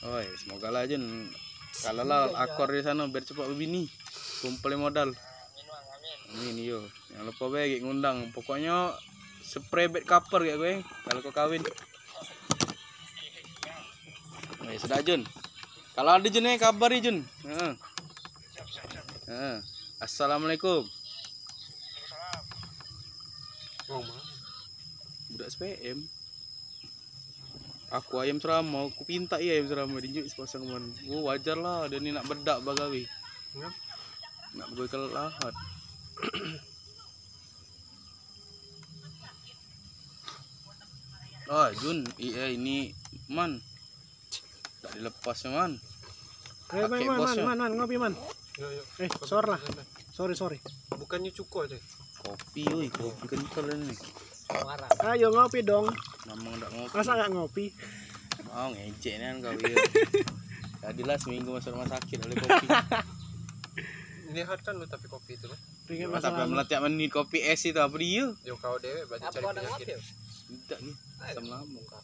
Oh, 0.00 0.22
semoga 0.40 0.72
lah 0.72 0.88
Jun. 0.88 1.28
Kalau 1.80 2.02
lah 2.02 2.34
akor 2.34 2.68
di 2.74 2.82
sana 2.82 3.06
biar 3.06 3.24
cepat 3.24 3.46
begini. 3.50 3.86
Kumpulin 4.42 4.82
modal. 4.82 5.10
Amin 6.30 6.58
yo. 6.58 6.82
Jangan 7.10 7.26
lupa 7.30 7.44
be 7.50 7.60
gek 7.70 7.82
ngundang. 7.86 8.30
Pokoknya 8.34 8.94
spray 9.42 9.90
bed 9.90 10.06
cover 10.06 10.46
kayak 10.46 10.58
gue 10.58 10.74
kalau 11.06 11.20
kau 11.26 11.34
kawin. 11.34 11.62
Oh, 14.60 14.70
ya 14.70 14.78
sudah 14.78 15.02
Jun. 15.02 15.26
Kalau 15.98 16.10
ada 16.14 16.28
Jun 16.30 16.46
eh 16.46 16.60
kabari 16.60 17.02
Jun. 17.02 17.26
Heeh. 17.46 17.72
Heeh. 19.26 19.56
Assalamualaikum. 19.98 20.86
mau 23.90 24.06
mana 24.06 24.22
Budak 25.34 25.50
SPM 25.50 26.19
aku 27.90 28.22
ayam 28.22 28.38
serama, 28.38 28.86
aku 28.86 29.02
pinta 29.02 29.42
iya 29.42 29.58
ayam 29.58 29.66
serama. 29.66 29.98
dinjuk 29.98 30.30
sepasang 30.30 30.62
man 30.66 30.86
oh 31.10 31.26
wajar 31.26 31.58
lah 31.58 31.90
dan 31.90 32.06
ini 32.06 32.14
nak 32.14 32.26
bedak 32.30 32.62
bagawi 32.62 33.06
ya. 33.58 33.68
nak 34.54 34.68
gue 34.74 34.86
kelahat 34.86 35.54
ah 41.50 41.70
Jun 41.82 42.06
iya 42.22 42.46
ini 42.54 42.94
man 43.26 43.58
tak 44.86 44.94
dilepas 44.94 45.50
man 45.50 45.82
Ayo, 46.70 46.86
man, 46.86 47.02
man, 47.02 47.18
man, 47.18 47.38
man, 47.42 47.58
man, 47.58 47.72
ngopi 47.82 47.98
man. 47.98 48.14
Yo. 48.54 48.70
Eh, 49.02 49.10
sor 49.26 49.42
lah. 49.42 49.58
Sorry, 50.14 50.38
sorry. 50.38 50.62
Bukannya 50.94 51.34
cukup 51.34 51.66
aja. 51.66 51.74
Kopi, 52.22 52.62
woi, 52.70 52.86
kopi 52.94 53.26
kental 53.26 53.74
ini. 53.74 53.90
Ayo 55.02 55.34
ngopi 55.34 55.66
dong. 55.66 55.90
Namang 56.30 56.54
tak 56.56 56.70
ngopi. 56.70 56.94
Masa 56.94 57.12
nggak 57.12 57.30
ngopi? 57.32 57.64
Oh, 58.48 58.68
ngejek 58.70 59.14
nih 59.16 59.26
kan 59.26 59.36
kau 59.40 59.52
iya. 59.52 59.76
Tadilah 60.80 61.18
seminggu 61.18 61.50
masuk 61.52 61.74
rumah 61.74 61.90
sakit 61.90 62.18
oleh 62.20 62.36
kopi. 62.36 62.66
Niatkan 64.32 64.78
lu 64.78 64.86
tapi 64.86 65.06
kopi 65.06 65.34
itu. 65.34 65.50
Ingat 65.90 66.08
Masa 66.08 66.30
lalu. 66.30 66.54
melatih 66.54 66.78
menit 66.80 67.10
kopi 67.10 67.42
es 67.42 67.60
itu 67.62 67.76
apa 67.76 67.92
dia? 67.94 68.30
Yo 68.40 68.54
kau 68.56 68.78
dewe 68.78 69.02
Apa 69.04 69.18
cari 69.28 69.42
penyakit. 69.42 69.86
ya? 69.88 69.98
Tidak 69.98 70.78
gitu. 70.80 70.94
Asam 71.20 71.44
lambung 71.46 71.82
kak. 71.84 71.98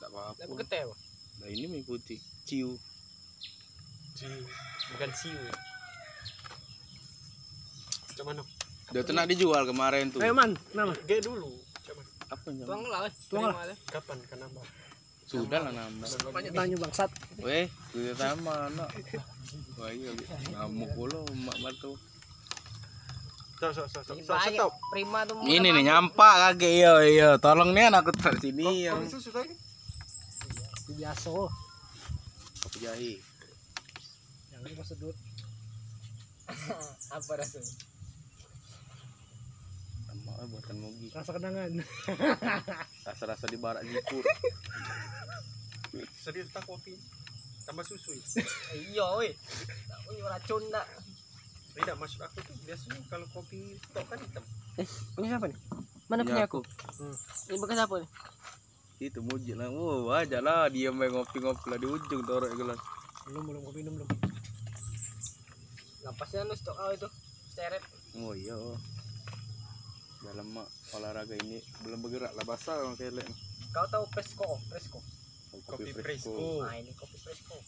Tak 0.00 0.10
Tapi 0.10 0.14
apa-apa. 0.42 0.54
keteh. 0.58 0.82
Bang. 0.84 0.98
Nah 1.40 1.48
ini 1.48 1.64
mengikuti 1.64 2.16
ciu. 2.44 2.74
Ciu. 4.12 4.34
Bukan 4.90 5.10
siu. 5.14 5.32
ya. 5.32 5.54
Coba 8.12 8.34
mana? 8.34 8.42
Dia 8.90 9.00
tuh 9.00 9.14
nak 9.14 9.30
dijual 9.30 9.62
kemarin 9.64 10.10
tuh. 10.10 10.18
Ayo 10.18 10.34
man, 10.34 10.58
nama. 10.74 10.90
G 11.00 11.22
dulu. 11.22 11.54
Apa 12.30 12.46
Tuang 12.46 12.82
lah. 12.86 13.10
Tuang 13.26 13.44
lah. 13.50 13.54
Terima 13.58 13.64
lah. 13.66 13.76
Kapan 13.90 14.16
nambah? 14.22 14.64
Sudah 15.26 15.58
lah 15.62 15.72
nambah. 15.74 16.06
Banyak 16.30 16.52
tanya 16.54 16.76
bangsat. 16.78 17.10
Weh, 17.38 17.66
kuda 17.90 18.12
sama 18.14 18.70
anak. 18.70 18.88
Wah 19.78 19.90
iya, 19.90 20.10
ngamuk 20.54 20.90
pula 20.94 21.18
mak 21.42 21.58
batu. 21.58 21.98
Stop, 23.60 23.76
stop, 23.76 23.86
stop, 23.92 24.02
stop, 24.08 24.16
Ini 24.16 24.24
stop, 24.24 24.38
banyak. 24.40 24.56
stop. 24.56 24.72
Prima 24.88 25.18
tuh. 25.28 25.34
Ini 25.44 25.56
nih 25.60 25.70
nama- 25.70 25.84
nyampak 25.84 26.34
kagak 26.48 26.72
iya 26.72 26.92
iya. 27.04 27.28
Tolong 27.36 27.70
nih 27.76 27.92
anakku 27.92 28.10
tar 28.16 28.32
sini 28.40 28.64
Kopi 28.64 28.88
lagi? 28.88 29.54
Itu 30.80 30.92
biasa. 30.96 31.30
kopi 32.60 32.78
jahe. 32.80 33.12
Jangan. 34.50 35.14
Apa 37.16 37.32
rasanya? 37.36 37.89
Eh, 40.50 40.58
buatan 40.58 40.76
mogi. 40.82 41.06
Rasa 41.14 41.30
kenangan. 41.30 41.70
Rasa-rasa 43.06 43.46
di 43.46 43.54
barak 43.54 43.86
jipur. 43.86 44.26
Serius 46.18 46.50
tak 46.50 46.66
kopi? 46.66 46.98
Tambah 47.62 47.86
susu 47.86 48.18
ya? 48.18 48.24
Iya. 48.74 49.30
Tak 49.86 49.98
punya 50.10 50.26
racun 50.26 50.62
dah. 50.74 50.86
Tidak, 51.70 51.94
maksud 52.02 52.18
aku 52.26 52.42
tuh 52.42 52.54
biasanya 52.66 52.98
kalau 53.06 53.26
kopi 53.30 53.78
tok 53.94 54.02
kan 54.10 54.18
hitam. 54.18 54.42
Punya 55.14 55.38
siapa 55.38 55.46
nih? 55.46 55.58
Mana 56.10 56.26
Punya 56.26 56.34
punya 56.34 56.44
aku? 56.50 56.60
Ini 57.46 57.56
bekas 57.62 57.78
apa 57.78 57.94
nih? 58.02 58.10
Itu 58.98 59.18
mujik 59.22 59.54
lah. 59.54 59.70
Oh, 59.70 60.10
aja 60.10 60.42
lah 60.42 60.66
dia 60.66 60.90
main 60.90 61.14
ngopi-ngopi 61.14 61.70
lah 61.70 61.78
di 61.78 61.86
ujung 61.86 62.26
torok 62.26 62.50
gelas. 62.58 62.80
Belum 63.30 63.46
belum 63.46 63.62
kopi 63.70 63.86
minum 63.86 64.02
belum. 64.02 64.08
Lapasnya 66.02 66.42
lu 66.42 66.58
stok 66.58 66.74
kau 66.74 66.90
itu. 66.90 67.08
Seret. 67.54 67.86
Oh 68.18 68.34
iya. 68.34 68.58
Dalam 70.30 70.46
mak 70.54 70.70
olahraga 70.94 71.34
ini 71.34 71.58
belum 71.82 72.06
bergerak 72.06 72.30
lah 72.38 72.46
basah 72.46 72.78
orang 72.78 72.94
kelek. 72.94 73.26
Kau 73.74 73.82
tahu 73.90 74.06
Presko? 74.14 74.46
Presko. 74.70 75.02
Kopi 75.66 75.90
Fresco. 75.90 76.62
Nah, 76.62 76.78
ini 76.78 76.94
kopi 76.94 77.18
Presko. 77.18 77.58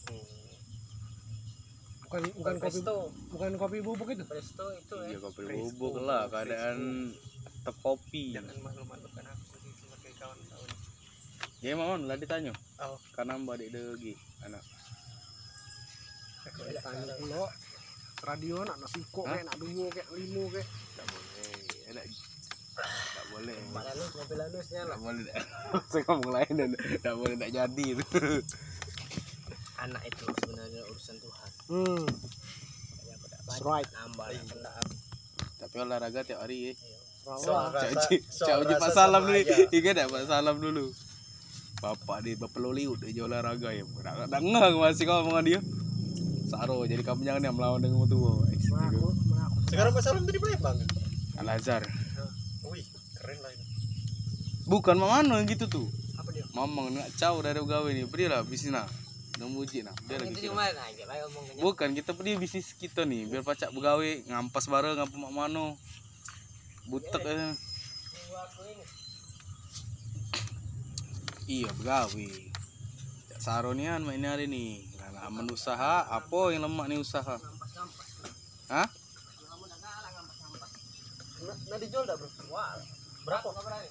Bukan 2.07 2.21
bukan 2.39 2.55
kopi 2.55 2.79
Presto. 2.79 2.95
bukan 3.35 3.51
kopi 3.59 3.77
bubuk 3.83 4.07
itu. 4.15 4.23
Presto 4.23 4.71
itu 4.79 4.95
Iya 4.95 5.19
ya. 5.19 5.19
kopi 5.19 5.41
Fresco, 5.43 5.75
bubuk 5.75 6.07
lah 6.07 6.31
keadaan 6.31 7.11
tetap 7.35 7.75
kopi. 7.83 8.31
Jangan 8.31 8.55
malu-malukan 8.63 9.25
aku 9.27 9.55
di 9.59 9.69
sebagai 9.75 10.11
kawan-kawan. 10.15 10.71
Ya 11.59 11.73
mau 11.75 11.99
lah 11.99 12.15
ditanya. 12.15 12.55
Oh. 12.79 12.95
Karena 13.11 13.35
mbak 13.43 13.59
dek 13.59 13.75
degi 13.75 14.15
anak. 14.47 14.63
Tanya 16.79 17.13
pula. 17.19 17.47
Radio 18.23 18.63
nak 18.63 18.79
nasi 18.79 19.03
kok 19.03 19.27
kayak 19.27 19.51
nak 19.51 19.59
dungu 19.59 19.91
kayak 19.91 20.07
limo 20.15 20.47
kayak. 20.47 20.63
Tak 20.95 21.05
boleh. 21.11 21.91
Tak 21.91 22.32
boleh. 23.33 23.57
Mbak 23.73 23.83
Lanus, 23.89 24.11
mobil 24.13 24.37
Lanusnya 24.37 24.81
lah. 24.85 24.97
Boleh. 25.01 25.33
Saya 25.91 26.01
ngomong 26.05 26.31
lain 26.31 26.53
dan 26.53 26.69
tak 27.01 27.13
boleh 27.17 27.35
tak 27.41 27.51
jadi 27.51 27.85
itu. 27.97 28.21
Anak 29.81 30.01
itu 30.07 30.25
sebenarnya 30.39 30.81
urusan 30.87 31.15
Tuhan. 31.17 31.49
Hmm. 31.67 32.05
That's 33.49 33.59
right. 33.65 33.89
nambah. 33.89 34.27
Tapi 35.59 35.75
olahraga 35.81 36.21
tiap 36.23 36.45
hari 36.45 36.71
ya. 36.71 36.73
Cak 37.23 38.55
Uji, 38.63 38.73
Pak 38.75 38.91
Salam 38.91 39.23
dulu. 39.23 39.39
Ingat 39.79 39.93
tak 39.95 40.07
Pak 40.11 40.23
Salam 40.27 40.57
dulu? 40.59 40.85
Bapak 41.83 42.23
dia 42.23 42.39
Bapak 42.39 42.59
Loliut 42.63 42.99
dia 43.03 43.11
jual 43.11 43.27
olahraga 43.27 43.71
ya. 43.71 43.83
Ngah 43.83 44.71
masih 44.79 45.03
kau 45.07 45.23
omongan 45.23 45.43
dia. 45.43 45.59
Saro 46.47 46.83
jadi 46.85 47.01
kamu 47.01 47.25
jangan 47.25 47.43
yang 47.43 47.55
melawan 47.55 47.79
dengan 47.83 48.07
tua. 48.07 48.43
Sekarang 49.67 49.91
Pak 49.95 50.03
Salam 50.03 50.23
tadi 50.27 50.39
Palembang. 50.39 50.77
Al 51.39 51.47
Azhar. 51.49 51.83
Wih, 52.67 52.85
keren 53.17 53.37
lah 53.41 53.51
itu. 53.51 53.65
Bukan 54.63 54.95
mamano 54.95 55.35
yang 55.35 55.47
gitu 55.47 55.67
tuh. 55.67 55.87
Apa 56.15 56.29
dia? 56.31 56.45
Mamang 56.55 56.95
nak 56.95 57.11
caw 57.19 57.35
dari 57.43 57.59
gawe 57.59 57.89
ni. 57.91 58.07
Pergi 58.07 58.27
lah 58.31 58.41
bisnis. 58.47 58.71
Nak 58.71 59.49
muji 59.49 59.81
nak. 59.83 59.97
Dia 60.07 60.21
lagi 60.21 60.29
Itu 60.31 60.39
kira. 60.39 60.49
cuma 60.53 60.63
nah, 60.69 60.87
kita 60.93 61.13
ngomongnya. 61.27 61.61
Bukan 61.61 61.89
kita 61.97 62.11
pergi 62.13 62.33
bisnis 62.37 62.67
kita 62.77 63.01
nih 63.03 63.27
biar 63.27 63.43
pacak 63.43 63.73
begawe 63.73 64.09
ngampas 64.29 64.65
bareng 64.69 64.95
ngapa 65.01 65.15
mak 65.17 65.33
mano. 65.33 65.75
Butek 66.87 67.23
ini. 67.25 67.57
Iya 71.43 71.69
begawe. 71.75 72.29
Cak 73.33 73.39
Saro 73.43 73.75
ni 73.75 73.83
kan 73.83 73.99
main 74.05 74.23
hari 74.23 74.47
ni. 74.47 74.87
Lah 74.95 75.27
aman 75.27 75.49
usaha 75.51 76.07
apa 76.07 76.39
yang 76.55 76.63
lemak 76.63 76.87
ni 76.87 76.95
usaha? 76.95 77.35
Hah? 78.71 78.87
Ngampas-ngampas. 78.87 80.71
Nah, 81.43 81.57
nah 81.67 81.77
dijual 81.77 82.07
dah 82.07 82.15
bro. 82.15 82.29
Wah, 82.47 82.79
Berapa? 83.27 83.47
nggak 83.51 83.65
berani. 83.67 83.89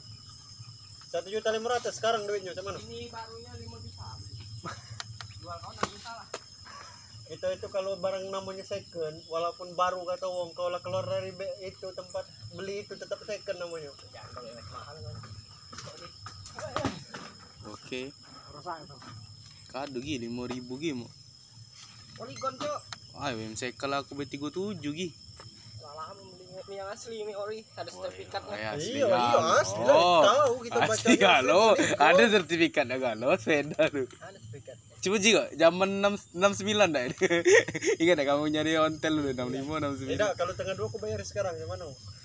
Satu 1.13 1.29
juta 1.29 1.53
lima 1.53 1.69
ratus 1.77 2.01
sekarang 2.01 2.25
duitnya 2.25 2.57
sama 2.57 2.73
Ini 2.73 3.13
barunya 3.13 3.53
5 3.53 3.85
juta. 3.85 4.09
Jual 5.45 5.57
kau 5.61 5.73
6 5.77 5.93
juta 5.93 6.11
lah. 6.17 6.27
Kita 7.29 7.47
itu 7.53 7.69
kalau 7.69 8.01
barang 8.01 8.33
namanya 8.33 8.65
second, 8.65 9.21
walaupun 9.29 9.77
baru 9.77 10.01
kata 10.09 10.25
wong, 10.25 10.57
kalau 10.57 10.81
keluar 10.81 11.05
dari 11.05 11.37
be- 11.37 11.53
itu 11.61 11.93
tempat 11.93 12.25
beli 12.57 12.89
itu 12.89 12.97
tetap 12.97 13.21
second 13.29 13.61
namanya. 13.61 13.93
Jangan 14.09 14.29
kau 14.33 14.41
yang 14.41 14.57
mahal 14.73 14.97
kan. 15.05 15.17
Oke. 17.69 18.09
Itu. 18.09 18.97
Kado 19.69 19.99
gi 20.01 20.17
5000 20.17 20.81
gi 20.81 20.91
mo. 20.97 21.09
Polygon 22.17 22.57
cok. 22.57 22.81
Ah, 23.21 23.37
BM 23.37 23.53
cycle 23.53 24.01
aku 24.01 24.17
B37 24.17 24.81
gi. 24.81 24.81
Salah 24.81 24.89
membeli 24.89 25.22
kopi 26.63 26.79
yang 26.79 26.89
asli 26.95 27.17
ini 27.27 27.35
ori. 27.35 27.67
Ada 27.75 27.91
sertifikatnya. 27.91 28.55
Oh, 28.55 28.75
asli 28.79 28.95
iya, 28.95 29.03
iya, 29.03 29.07
galo. 29.11 29.39
asli 29.59 29.83
lah. 29.83 29.99
Tahu 30.23 30.53
kita 30.63 30.79
Asli 30.79 30.91
bacanya. 30.95 31.19
galo. 31.19 31.63
Sertifikat. 31.75 31.99
Ada 32.07 32.25
sertifikat 32.31 32.85
dah 32.87 32.99
galo 33.03 33.29
sepeda 33.35 33.83
tuh. 33.91 34.07
Ada 34.23 34.39
sertifikat. 34.39 34.77
Coba 35.03 35.17
juga 35.19 35.43
zaman 35.59 35.89
6 35.99 36.39
69 36.39 36.95
dah. 36.95 37.03
Ingat 38.07 38.15
tak 38.15 38.27
kamu 38.31 38.43
nyari 38.55 38.73
ontel 38.79 39.13
dulu 39.19 39.31
65 39.35 40.07
69. 40.07 40.15
Tidak, 40.15 40.31
kalau 40.39 40.53
tengah 40.55 40.75
dua 40.79 40.87
aku 40.87 40.99
bayar 41.03 41.21
sekarang 41.27 41.59
gimana? 41.59 41.83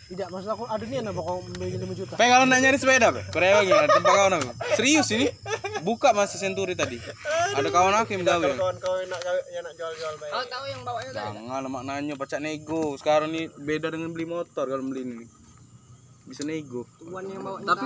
Tidak, 0.07 0.27
maksud 0.31 0.49
aku 0.53 0.63
ada 0.69 0.85
nih 0.85 1.03
apa 1.03 1.19
kau 1.19 1.41
beli 1.57 1.75
5 1.81 1.97
juta. 1.97 2.13
Pe 2.15 2.29
kalau 2.29 2.45
nak 2.45 2.61
nyari 2.61 2.77
sepeda, 2.77 3.09
pe. 3.09 3.25
Kau 3.33 3.41
rewang 3.41 3.65
ya, 3.65 3.89
tempat 3.89 4.11
kau 4.13 4.29
nak. 4.29 4.41
Serius 4.77 5.09
ini. 5.11 5.33
Buka 5.87 6.11
masa 6.11 6.35
senturi 6.35 6.75
tadi. 6.75 6.99
Ada 7.55 7.71
kawan 7.71 7.95
aku 7.95 8.19
yang 8.19 8.27
gawe. 8.27 8.43
kalau 8.43 8.59
kawan-kawan 8.59 8.99
yang 9.07 9.11
nak 9.15 9.21
yang 9.47 9.63
nak 9.63 9.73
jual-jual 9.79 10.13
Kau 10.13 10.19
bayar. 10.19 10.43
tahu 10.51 10.65
yang 10.67 10.81
bawanya 10.83 11.11
tadi? 11.15 11.35
Jangan 11.39 11.59
lemak 11.63 11.83
nanya 11.87 12.13
pacak 12.19 12.39
nego. 12.43 12.83
Sekarang 12.99 13.31
nih 13.31 13.47
beda 13.55 13.87
dengan 13.87 14.11
beli 14.11 14.27
motor 14.27 14.67
kalau 14.67 14.83
beli 14.83 15.01
ini. 15.07 15.25
Bisa 16.27 16.43
nego. 16.43 16.83
Tuan 16.99 17.23
yang 17.31 17.39
bawa 17.39 17.63
Tapi 17.63 17.85